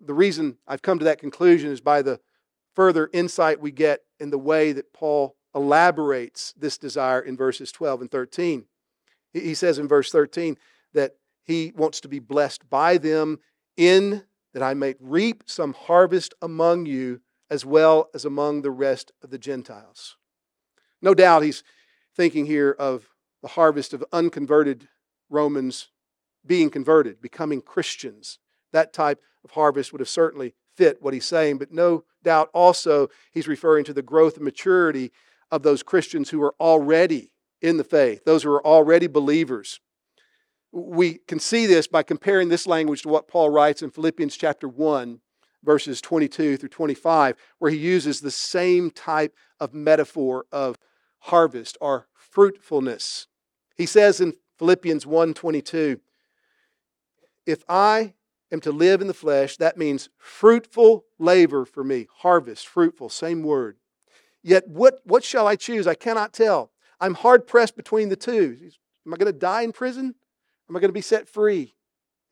[0.00, 2.20] The reason I've come to that conclusion is by the
[2.76, 8.02] further insight we get in the way that Paul elaborates this desire in verses 12
[8.02, 8.66] and 13.
[9.32, 10.56] He says in verse 13
[10.94, 13.40] that he wants to be blessed by them
[13.76, 14.22] in
[14.54, 19.30] that I may reap some harvest among you as well as among the rest of
[19.30, 20.16] the Gentiles.
[21.02, 21.64] No doubt he's
[22.14, 23.08] thinking here of
[23.42, 24.88] the harvest of unconverted
[25.28, 25.88] Romans
[26.46, 28.38] being converted, becoming Christians.
[28.72, 33.08] That type of harvest would have certainly fit what he's saying, but no doubt also
[33.32, 35.10] he's referring to the growth and maturity
[35.50, 39.80] of those Christians who are already in the faith, those who are already believers.
[40.72, 44.68] We can see this by comparing this language to what Paul writes in Philippians chapter
[44.68, 45.20] 1
[45.62, 50.78] verses 22 through 25, where he uses the same type of metaphor of
[51.20, 53.26] harvest or fruitfulness.
[53.76, 56.00] He says in Philippians 1:22,
[57.46, 58.14] if I
[58.52, 63.42] am to live in the flesh, that means fruitful labor for me, harvest, fruitful, same
[63.42, 63.76] word.
[64.42, 65.86] Yet what, what shall I choose?
[65.86, 66.72] I cannot tell.
[67.00, 68.56] I'm hard pressed between the two.
[69.06, 70.14] Am I going to die in prison?
[70.68, 71.74] Am I going to be set free?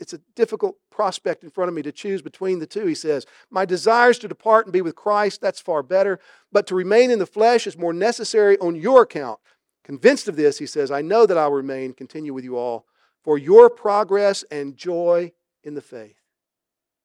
[0.01, 3.27] It's a difficult prospect in front of me to choose between the two, he says.
[3.51, 6.21] My desire is to depart and be with Christ, that's far better,
[6.53, 9.41] but to remain in the flesh is more necessary on your account.
[9.85, 12.87] Convinced of this, he says, I know that I'll remain, continue with you all,
[13.25, 15.33] for your progress and joy
[15.65, 16.21] in the faith.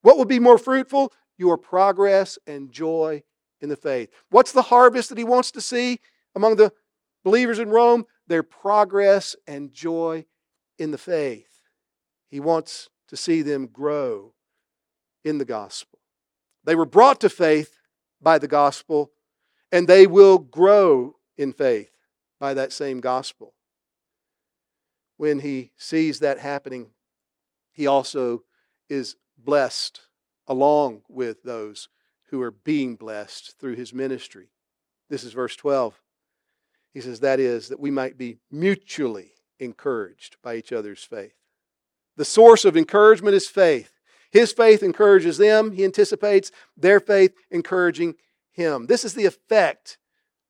[0.02, 1.12] What will be more fruitful?
[1.38, 3.24] Your progress and joy
[3.62, 4.10] in the faith.
[4.30, 6.00] What's the harvest that he wants to see
[6.36, 6.74] among the
[7.24, 8.06] believers in Rome?
[8.28, 10.26] Their progress and joy
[10.78, 11.53] in the faith.
[12.34, 14.34] He wants to see them grow
[15.24, 16.00] in the gospel.
[16.64, 17.78] They were brought to faith
[18.20, 19.12] by the gospel,
[19.72, 21.92] and they will grow in faith
[22.40, 23.54] by that same gospel.
[25.18, 26.88] When he sees that happening,
[27.72, 28.42] he also
[28.90, 30.02] is blessed
[30.48, 31.88] along with those
[32.32, 34.50] who are being blessed through his ministry.
[35.08, 36.02] This is verse 12.
[36.96, 41.36] He says, That is, that we might be mutually encouraged by each other's faith.
[42.18, 43.92] The source of encouragement is faith.
[44.32, 45.72] His faith encourages them.
[45.72, 48.16] He anticipates their faith encouraging
[48.52, 48.88] him.
[48.88, 49.98] This is the effect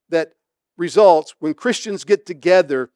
[0.09, 0.33] that
[0.77, 2.89] results when Christians get together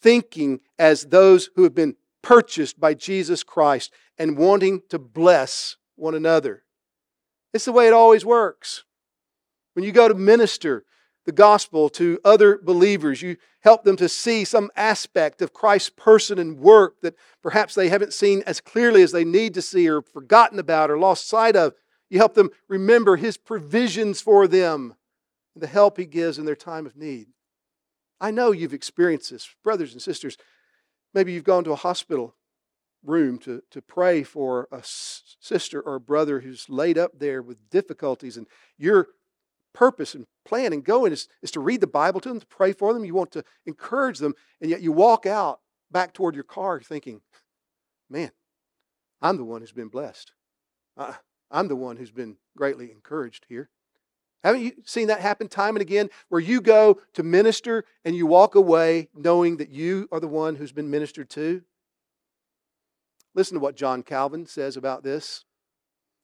[0.00, 6.14] thinking as those who have been purchased by Jesus Christ and wanting to bless one
[6.14, 6.64] another.
[7.52, 8.84] It's the way it always works.
[9.74, 10.84] When you go to minister,
[11.30, 13.22] the gospel to other believers.
[13.22, 17.88] You help them to see some aspect of Christ's person and work that perhaps they
[17.88, 21.54] haven't seen as clearly as they need to see or forgotten about or lost sight
[21.54, 21.74] of.
[22.08, 24.96] You help them remember His provisions for them
[25.54, 27.28] and the help He gives in their time of need.
[28.20, 30.36] I know you've experienced this, brothers and sisters.
[31.14, 32.34] Maybe you've gone to a hospital
[33.04, 37.70] room to, to pray for a sister or a brother who's laid up there with
[37.70, 39.06] difficulties, and you're
[39.72, 42.72] purpose and plan and going is, is to read the Bible to them, to pray
[42.72, 43.04] for them.
[43.04, 47.20] You want to encourage them, and yet you walk out back toward your car thinking,
[48.08, 48.30] man,
[49.22, 50.32] I'm the one who's been blessed.
[51.50, 53.70] I'm the one who's been greatly encouraged here.
[54.42, 58.26] Haven't you seen that happen time and again where you go to minister and you
[58.26, 61.62] walk away knowing that you are the one who's been ministered to?
[63.34, 65.44] Listen to what John Calvin says about this.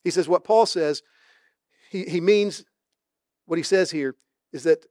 [0.03, 1.03] He says, What Paul says,
[1.91, 2.65] he, he means
[3.47, 4.15] what he says here
[4.53, 4.87] is that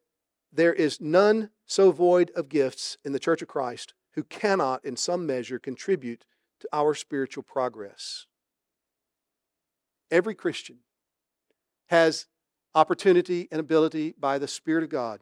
[0.52, 4.96] there is none so void of gifts in the Church of Christ who cannot, in
[4.96, 6.26] some measure, contribute
[6.62, 8.26] to our spiritual progress.
[10.10, 10.78] Every Christian
[11.88, 12.28] has
[12.74, 15.22] opportunity and ability by the Spirit of God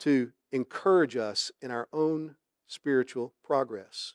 [0.00, 4.14] to encourage us in our own spiritual progress.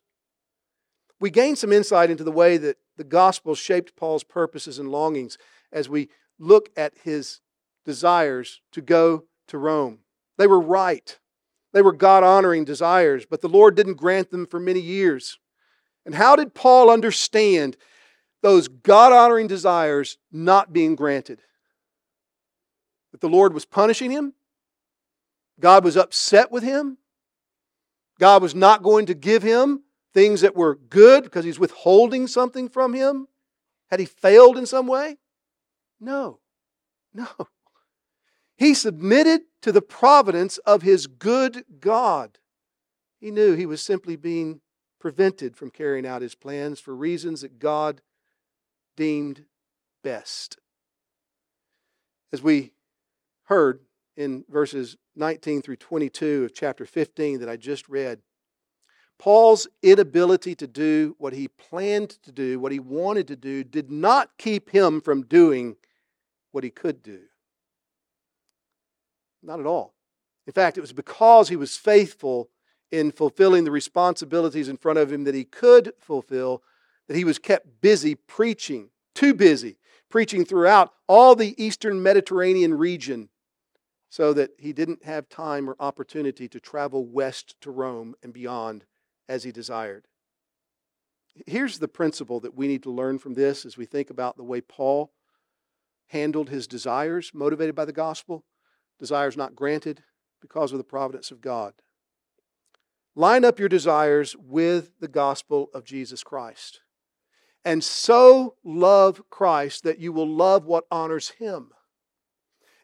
[1.20, 5.38] We gain some insight into the way that the gospel shaped Paul's purposes and longings
[5.72, 6.10] as we
[6.40, 7.42] look at his
[7.86, 10.00] desires to go to Rome.
[10.38, 11.18] They were right.
[11.74, 15.38] They were God honoring desires, but the Lord didn't grant them for many years.
[16.06, 17.78] And how did Paul understand
[18.42, 21.42] those God honoring desires not being granted?
[23.12, 24.34] That the Lord was punishing him?
[25.60, 26.98] God was upset with him?
[28.20, 32.70] God was not going to give him things that were good because he's withholding something
[32.70, 33.28] from him?
[33.90, 35.18] Had he failed in some way?
[36.00, 36.40] No.
[37.14, 37.28] No.
[38.60, 42.40] He submitted to the providence of his good God.
[43.18, 44.60] He knew he was simply being
[45.00, 48.02] prevented from carrying out his plans for reasons that God
[48.98, 49.46] deemed
[50.04, 50.58] best.
[52.34, 52.74] As we
[53.44, 53.80] heard
[54.18, 58.20] in verses 19 through 22 of chapter 15 that I just read,
[59.18, 63.90] Paul's inability to do what he planned to do, what he wanted to do, did
[63.90, 65.78] not keep him from doing
[66.52, 67.22] what he could do.
[69.42, 69.94] Not at all.
[70.48, 72.50] In fact, it was because he was faithful
[72.92, 76.64] in fulfilling the responsibilities in front of him that he could fulfill
[77.08, 79.78] that he was kept busy preaching, too busy,
[80.10, 83.30] preaching throughout all the eastern Mediterranean region
[84.10, 88.86] so that he didn't have time or opportunity to travel west to Rome and beyond
[89.28, 90.08] as he desired.
[91.46, 94.44] Here's the principle that we need to learn from this as we think about the
[94.44, 95.12] way Paul
[96.08, 98.44] handled his desires motivated by the gospel
[99.00, 100.04] desires not granted
[100.42, 101.74] because of the providence of God.
[103.16, 106.82] Line up your desires with the gospel of Jesus Christ.
[107.66, 111.72] And so love Christ that you will love what honors Him.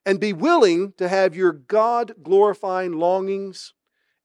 [0.06, 3.74] And be willing to have your God glorifying longings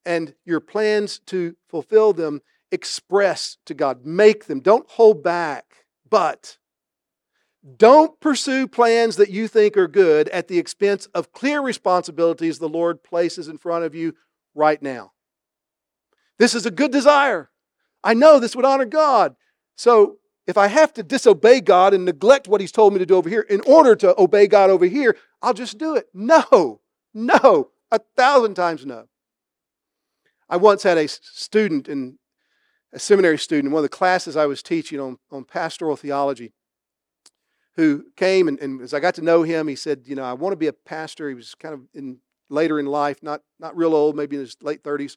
[0.04, 4.04] and your plans to fulfill them expressed to God.
[4.04, 4.60] Make them.
[4.60, 6.58] Don't hold back, but
[7.76, 12.68] don't pursue plans that you think are good at the expense of clear responsibilities the
[12.68, 14.14] Lord places in front of you
[14.54, 15.12] right now.
[16.38, 17.50] This is a good desire.
[18.02, 19.36] I know this would honor God.
[19.76, 23.16] So if I have to disobey God and neglect what He's told me to do
[23.16, 26.08] over here in order to obey God over here, I'll just do it.
[26.14, 26.80] No,
[27.12, 29.06] no, a thousand times no.
[30.48, 32.18] I once had a student in
[32.92, 36.54] a seminary student in one of the classes I was teaching on, on pastoral theology
[37.76, 40.32] who came and, and as I got to know him, he said, you know, I
[40.32, 41.28] want to be a pastor.
[41.28, 42.18] He was kind of in
[42.48, 45.16] later in life, not not real old, maybe in his late 30s.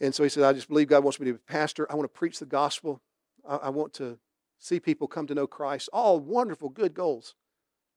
[0.00, 1.90] And so he said, I just believe God wants me to be a pastor.
[1.90, 3.00] I want to preach the gospel.
[3.48, 4.18] I, I want to
[4.58, 5.88] see people come to know Christ.
[5.92, 7.34] All wonderful, good goals.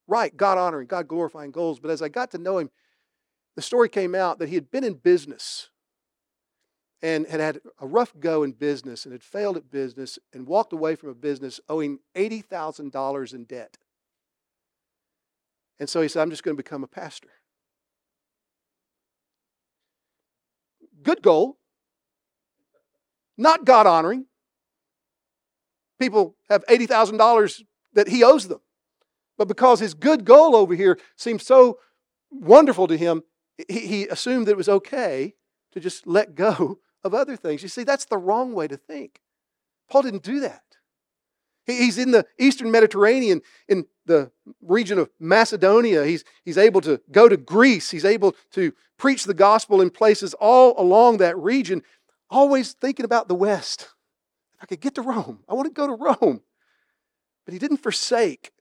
[0.08, 1.80] Right, God honoring, God glorifying goals.
[1.80, 2.70] But as I got to know him,
[3.56, 5.70] the story came out that he had been in business
[7.02, 10.74] and had had a rough go in business and had failed at business and walked
[10.74, 13.78] away from a business owing $80,000 in debt.
[15.80, 17.30] And so he said, I'm just going to become a pastor.
[21.04, 21.58] Good goal,
[23.38, 24.26] not God honoring.
[26.00, 27.62] People have $80,000
[27.94, 28.60] that he owes them.
[29.38, 31.78] But because his good goal over here seemed so
[32.32, 33.24] wonderful to him,
[33.68, 35.36] he, he assumed that it was okay
[35.72, 37.64] to just let go of other things.
[37.64, 39.20] You see, that's the wrong way to think.
[39.90, 40.62] Paul didn't do that.
[41.66, 44.32] He's in the eastern Mediterranean, in the
[44.62, 46.06] region of Macedonia.
[46.06, 47.92] He's, he's able to go to Greece.
[47.92, 51.84] He's able to preach the gospel in places all along that region,
[52.30, 53.90] always thinking about the West.
[54.56, 56.42] If I could get to Rome, I want to go to Rome.
[57.46, 58.52] But he didn't forsake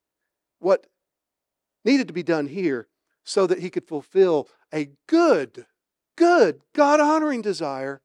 [0.58, 0.86] what
[1.84, 2.88] needed to be done here
[3.24, 5.66] so that he could fulfill a good,
[6.16, 8.02] good, God honoring desire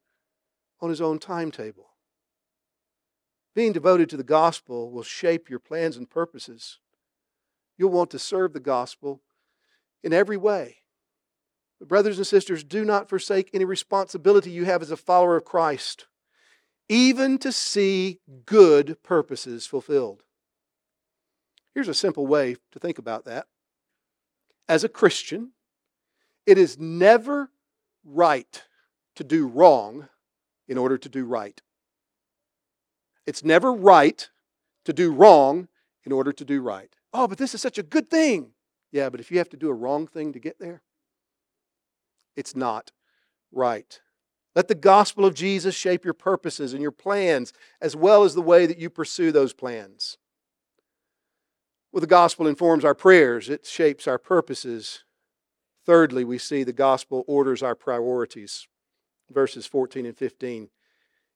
[0.82, 1.90] on his own timetable.
[3.54, 6.80] Being devoted to the gospel will shape your plans and purposes.
[7.78, 9.22] You'll want to serve the gospel
[10.02, 10.78] in every way.
[11.78, 15.44] But, brothers and sisters, do not forsake any responsibility you have as a follower of
[15.44, 16.06] Christ,
[16.88, 20.24] even to see good purposes fulfilled.
[21.74, 23.46] Here's a simple way to think about that.
[24.68, 25.52] As a Christian,
[26.46, 27.50] it is never
[28.04, 28.62] right
[29.16, 30.08] to do wrong
[30.68, 31.60] in order to do right.
[33.26, 34.28] It's never right
[34.84, 35.68] to do wrong
[36.04, 36.94] in order to do right.
[37.12, 38.52] Oh, but this is such a good thing.
[38.90, 40.82] Yeah, but if you have to do a wrong thing to get there,
[42.36, 42.90] it's not
[43.52, 44.00] right.
[44.54, 48.42] Let the gospel of Jesus shape your purposes and your plans, as well as the
[48.42, 50.18] way that you pursue those plans.
[51.90, 55.04] Well, the gospel informs our prayers, it shapes our purposes.
[55.84, 58.68] Thirdly, we see the gospel orders our priorities
[59.32, 60.68] verses 14 and 15.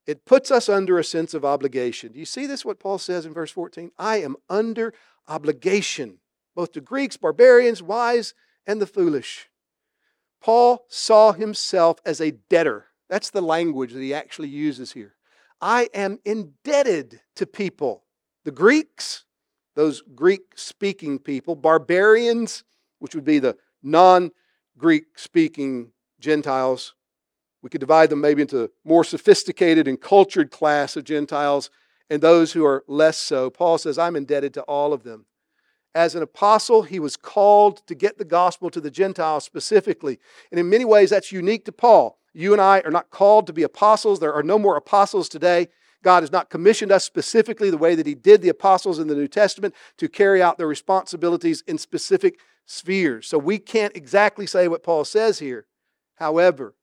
[0.05, 2.13] It puts us under a sense of obligation.
[2.13, 3.91] Do you see this, what Paul says in verse 14?
[3.97, 4.93] I am under
[5.27, 6.19] obligation,
[6.55, 8.33] both to Greeks, barbarians, wise,
[8.65, 9.49] and the foolish.
[10.41, 12.85] Paul saw himself as a debtor.
[13.09, 15.15] That's the language that he actually uses here.
[15.59, 18.03] I am indebted to people.
[18.45, 19.25] The Greeks,
[19.75, 22.63] those Greek speaking people, barbarians,
[22.99, 24.31] which would be the non
[24.77, 26.93] Greek speaking Gentiles,
[27.61, 31.69] we could divide them maybe into more sophisticated and cultured class of Gentiles
[32.09, 33.49] and those who are less so.
[33.49, 35.25] Paul says, I'm indebted to all of them.
[35.95, 40.19] As an apostle, he was called to get the gospel to the Gentiles specifically.
[40.51, 42.19] And in many ways, that's unique to Paul.
[42.33, 44.19] You and I are not called to be apostles.
[44.19, 45.69] There are no more apostles today.
[46.03, 49.15] God has not commissioned us specifically the way that He did the apostles in the
[49.15, 53.27] New Testament to carry out their responsibilities in specific spheres.
[53.27, 55.65] So we can't exactly say what Paul says here.
[56.15, 56.75] However,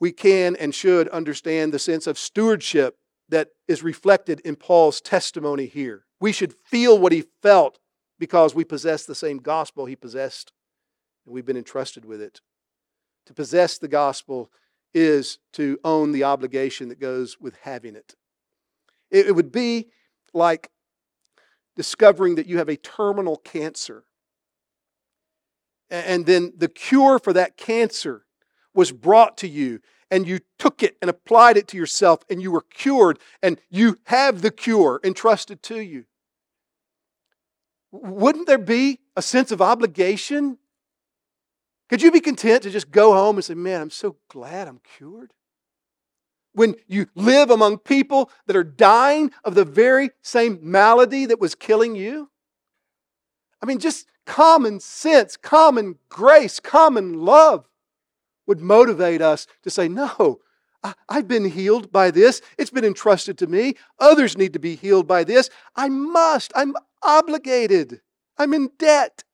[0.00, 2.96] we can and should understand the sense of stewardship
[3.28, 6.04] that is reflected in Paul's testimony here.
[6.20, 7.78] We should feel what he felt
[8.18, 10.52] because we possess the same gospel he possessed
[11.24, 12.40] and we've been entrusted with it.
[13.26, 14.50] To possess the gospel
[14.94, 18.14] is to own the obligation that goes with having it.
[19.10, 19.88] It would be
[20.32, 20.70] like
[21.74, 24.04] discovering that you have a terminal cancer.
[25.90, 28.25] And then the cure for that cancer
[28.76, 32.50] was brought to you and you took it and applied it to yourself and you
[32.50, 36.04] were cured and you have the cure entrusted to you.
[37.90, 40.58] Wouldn't there be a sense of obligation?
[41.88, 44.80] Could you be content to just go home and say, Man, I'm so glad I'm
[44.96, 45.32] cured?
[46.52, 51.54] When you live among people that are dying of the very same malady that was
[51.54, 52.30] killing you?
[53.62, 57.68] I mean, just common sense, common grace, common love
[58.46, 60.40] would motivate us to say, No,
[60.82, 62.40] I, have been healed by this.
[62.58, 63.74] It's been entrusted to me.
[63.98, 65.50] Others need to be healed by this.
[65.74, 66.52] I must.
[66.54, 68.00] I'm obligated.
[68.38, 69.24] I'm in debt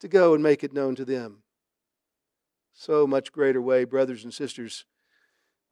[0.00, 1.42] to go and make it known to them.
[2.74, 4.84] So much greater way, brothers and sisters,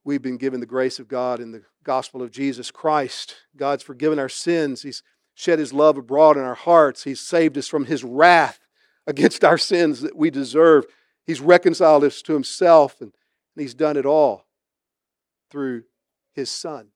[0.04, 3.36] we've been given the grace of God in the gospel of Jesus Christ.
[3.56, 4.82] God's forgiven our sins.
[4.82, 5.02] He's
[5.34, 7.04] shed His love abroad in our hearts.
[7.04, 8.60] He's saved us from His wrath
[9.06, 10.84] against our sins that we deserve.
[11.28, 13.12] He's reconciled us to Himself, and,
[13.54, 14.46] He's done it all
[15.50, 15.82] through
[16.32, 16.88] His Son.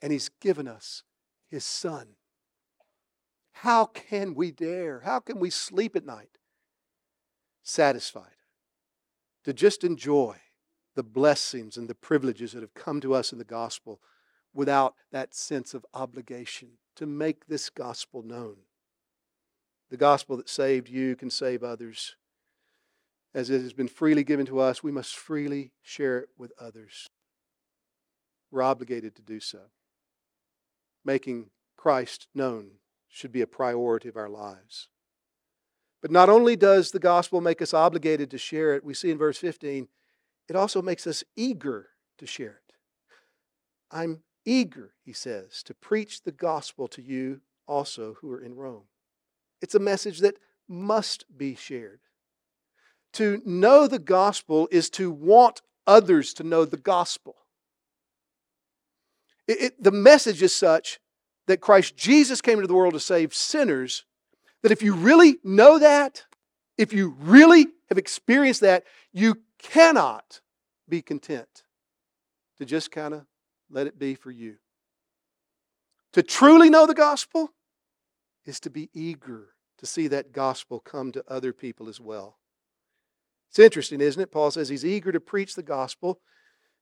[0.00, 1.02] And He's given us
[1.50, 2.10] His Son.
[3.50, 5.00] How can we dare?
[5.00, 6.38] How can we sleep at night
[7.64, 8.36] satisfied
[9.42, 10.36] to just enjoy
[10.94, 14.00] the blessings and the privileges that have come to us in the gospel
[14.52, 18.58] without that sense of obligation to make this gospel known?
[19.90, 22.14] The gospel that saved you can save others.
[23.34, 27.08] As it has been freely given to us, we must freely share it with others.
[28.50, 29.58] We're obligated to do so.
[31.04, 32.78] Making Christ known
[33.08, 34.88] should be a priority of our lives.
[36.00, 39.18] But not only does the gospel make us obligated to share it, we see in
[39.18, 39.88] verse 15,
[40.48, 42.76] it also makes us eager to share it.
[43.90, 48.84] I'm eager, he says, to preach the gospel to you also who are in Rome.
[49.60, 52.00] It's a message that must be shared.
[53.14, 57.36] To know the gospel is to want others to know the gospel.
[59.46, 60.98] It, it, the message is such
[61.46, 64.04] that Christ Jesus came into the world to save sinners,
[64.62, 66.24] that if you really know that,
[66.78, 70.40] if you really have experienced that, you cannot
[70.88, 71.62] be content
[72.58, 73.26] to just kind of
[73.70, 74.56] let it be for you.
[76.14, 77.50] To truly know the gospel
[78.44, 82.38] is to be eager to see that gospel come to other people as well.
[83.50, 84.32] It's interesting, isn't it?
[84.32, 86.20] Paul says he's eager to preach the gospel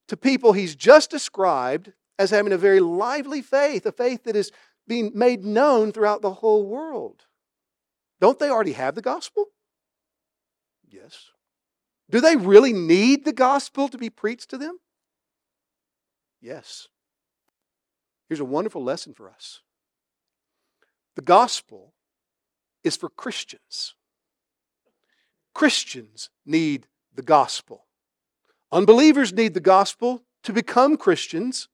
[0.08, 4.52] to people he's just described as having a very lively faith, a faith that is
[4.86, 7.26] being made known throughout the whole world.
[8.20, 9.46] Don't they already have the gospel?
[10.88, 11.30] Yes.
[12.10, 14.78] Do they really need the gospel to be preached to them?
[16.40, 16.88] Yes.
[18.28, 19.60] Here's a wonderful lesson for us
[21.14, 21.94] the gospel
[22.84, 23.94] is for Christians.
[25.54, 27.86] Christians need the gospel.
[28.70, 31.68] Unbelievers need the gospel to become Christians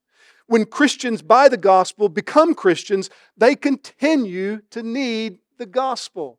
[0.49, 6.39] when Christians by the gospel become Christians, they continue to need the gospel.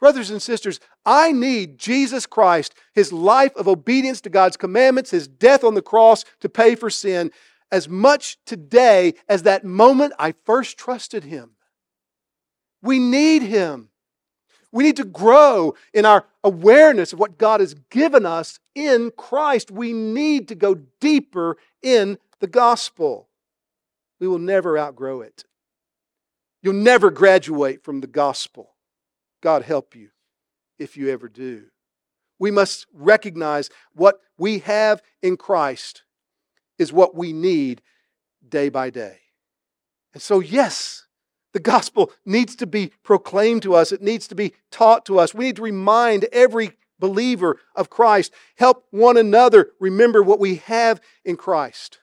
[0.00, 5.28] Brothers and sisters, I need Jesus Christ, his life of obedience to God's commandments, his
[5.28, 7.30] death on the cross to pay for sin,
[7.70, 11.50] as much today as that moment I first trusted him.
[12.82, 13.89] We need him.
[14.72, 19.70] We need to grow in our awareness of what God has given us in Christ.
[19.70, 23.28] We need to go deeper in the gospel.
[24.20, 25.44] We will never outgrow it.
[26.62, 28.74] You'll never graduate from the gospel.
[29.42, 30.10] God help you
[30.78, 31.64] if you ever do.
[32.38, 36.02] We must recognize what we have in Christ
[36.78, 37.82] is what we need
[38.46, 39.18] day by day.
[40.14, 41.06] And so, yes,
[41.52, 45.34] the gospel needs to be proclaimed to us, it needs to be taught to us.
[45.34, 51.00] We need to remind every believer of Christ, help one another remember what we have
[51.24, 51.98] in Christ.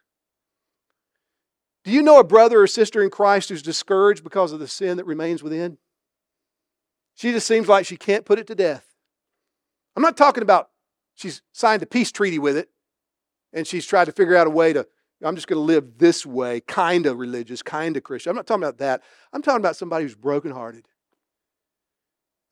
[1.86, 4.98] Do you know a brother or sister in Christ who's discouraged because of the sin
[4.98, 5.78] that remains within?
[7.16, 8.86] She just seems like she can't put it to death.
[9.96, 10.70] I'm not talking about
[11.16, 12.70] she's signed a peace treaty with it
[13.54, 14.86] and she's tried to figure out a way to,
[15.24, 18.30] I'm just going to live this way, kind of religious, kind of Christian.
[18.30, 19.02] I'm not talking about that.
[19.34, 20.88] I'm talking about somebody who's brokenhearted.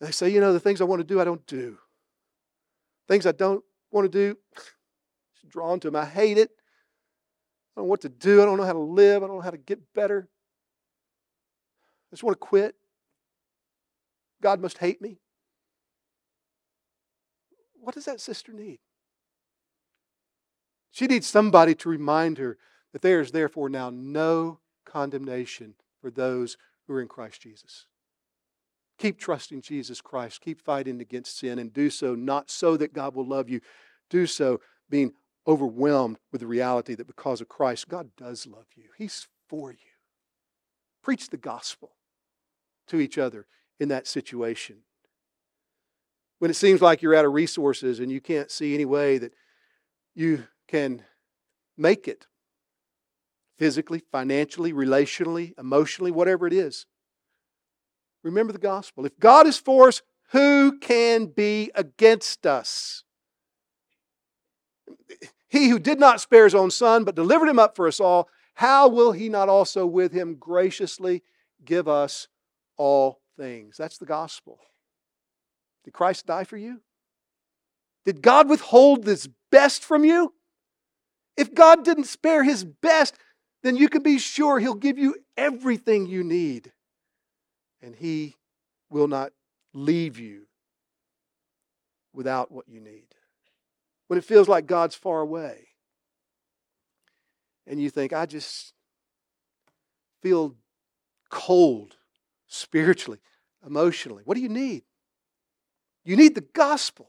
[0.01, 1.77] They say, you know, the things I want to do, I don't do.
[3.07, 4.37] Things I don't want to do,
[5.47, 5.95] drawn to them.
[5.95, 6.49] I hate it.
[7.75, 8.41] I don't know what to do.
[8.41, 9.21] I don't know how to live.
[9.21, 10.27] I don't know how to get better.
[12.11, 12.75] I just want to quit.
[14.41, 15.19] God must hate me.
[17.79, 18.79] What does that sister need?
[20.95, 22.57] She needs somebody to remind her
[22.93, 26.55] that there is therefore now no condemnation for those
[26.87, 27.87] who are in Christ Jesus.
[28.97, 30.39] Keep trusting Jesus Christ.
[30.39, 33.59] Keep fighting against sin and do so not so that God will love you.
[34.09, 35.11] Do so being
[35.45, 38.85] overwhelmed with the reality that because of Christ, God does love you.
[38.97, 39.77] He's for you.
[41.03, 41.91] Preach the gospel
[42.87, 43.47] to each other
[43.81, 44.77] in that situation.
[46.39, 49.33] When it seems like you're out of resources and you can't see any way that
[50.13, 51.03] you can
[51.77, 52.27] make it
[53.57, 56.85] physically, financially, relationally, emotionally, whatever it is.
[58.23, 59.05] Remember the gospel.
[59.05, 60.01] If God is for us,
[60.31, 63.03] who can be against us?
[65.47, 68.27] He who did not spare his own son, but delivered him up for us all,
[68.55, 71.23] how will he not also with him graciously
[71.63, 72.27] give us
[72.77, 73.77] all things?
[73.77, 74.59] That's the gospel.
[75.83, 76.81] Did Christ die for you?
[78.05, 80.33] Did God withhold this best from you?
[81.37, 83.15] If God didn't spare his best,
[83.63, 86.71] then you can be sure he'll give you everything you need.
[87.81, 88.35] And he
[88.89, 89.31] will not
[89.73, 90.47] leave you
[92.13, 93.07] without what you need.
[94.07, 95.67] When it feels like God's far away,
[97.67, 98.73] and you think, I just
[100.21, 100.55] feel
[101.29, 101.97] cold
[102.47, 103.19] spiritually,
[103.65, 104.21] emotionally.
[104.25, 104.83] What do you need?
[106.03, 107.07] You need the gospel.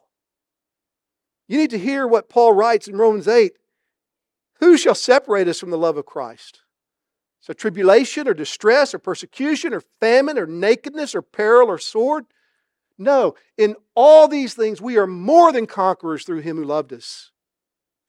[1.46, 3.52] You need to hear what Paul writes in Romans 8
[4.60, 6.60] Who shall separate us from the love of Christ?
[7.40, 12.26] So, tribulation or distress or persecution or famine or nakedness or peril or sword?
[12.98, 17.30] No, in all these things we are more than conquerors through him who loved us.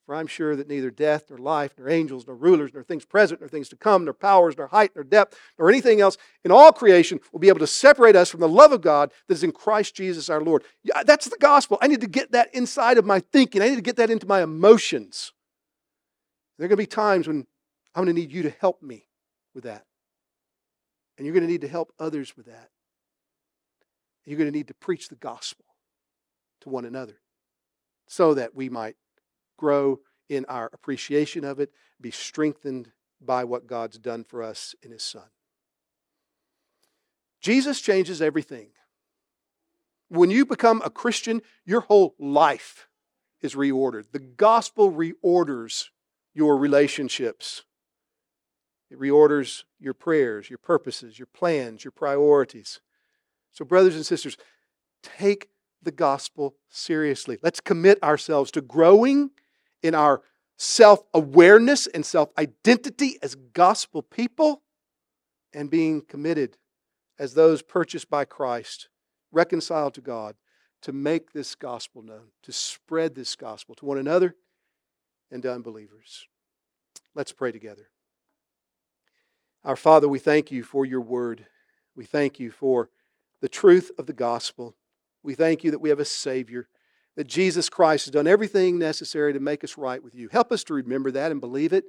[0.06, 3.40] For I'm sure that neither death, nor life, nor angels, nor rulers, nor things present,
[3.40, 6.72] nor things to come, nor powers, nor height, nor depth, nor anything else in all
[6.72, 9.52] creation will be able to separate us from the love of God that is in
[9.52, 10.64] Christ Jesus our Lord.
[11.04, 11.76] That's the gospel.
[11.82, 13.60] I need to get that inside of my thinking.
[13.60, 15.32] I need to get that into my emotions.
[16.58, 17.46] There are going to be times when
[17.94, 19.06] I'm going to need you to help me
[19.54, 19.84] with that.
[21.16, 22.70] And you're going to need to help others with that.
[24.24, 25.64] You're going to need to preach the gospel
[26.60, 27.20] to one another
[28.06, 28.96] so that we might
[29.56, 32.90] grow in our appreciation of it, be strengthened
[33.20, 35.24] by what God's done for us in His Son.
[37.40, 38.68] Jesus changes everything.
[40.08, 42.88] When you become a Christian, your whole life
[43.40, 44.06] is reordered.
[44.12, 45.86] The gospel reorders
[46.34, 47.64] your relationships.
[48.90, 52.80] It reorders your prayers, your purposes, your plans, your priorities.
[53.52, 54.36] So, brothers and sisters,
[55.02, 55.48] take
[55.82, 57.38] the gospel seriously.
[57.42, 59.30] Let's commit ourselves to growing
[59.82, 60.22] in our
[60.56, 64.62] self awareness and self identity as gospel people
[65.52, 66.56] and being committed
[67.18, 68.88] as those purchased by Christ,
[69.32, 70.36] reconciled to God,
[70.82, 74.34] to make this gospel known, to spread this gospel to one another
[75.30, 76.26] and to unbelievers.
[77.14, 77.88] Let's pray together.
[79.64, 81.46] Our Father, we thank you for your word.
[81.94, 82.90] We thank you for
[83.40, 84.76] the truth of the gospel.
[85.22, 86.68] We thank you that we have a Savior
[87.16, 90.28] that Jesus Christ has done everything necessary to make us right with you.
[90.30, 91.86] Help us to remember that and believe it.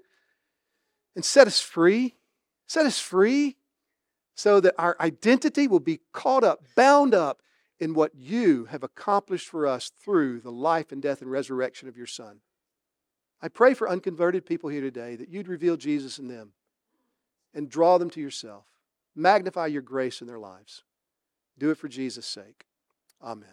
[1.15, 2.15] And set us free.
[2.67, 3.57] Set us free
[4.33, 7.43] so that our identity will be caught up, bound up
[7.79, 11.95] in what you have accomplished for us through the life and death and resurrection of
[11.95, 12.39] your Son.
[13.41, 16.51] I pray for unconverted people here today that you'd reveal Jesus in them
[17.53, 18.65] and draw them to yourself.
[19.15, 20.83] Magnify your grace in their lives.
[21.57, 22.65] Do it for Jesus' sake.
[23.21, 23.49] Amen.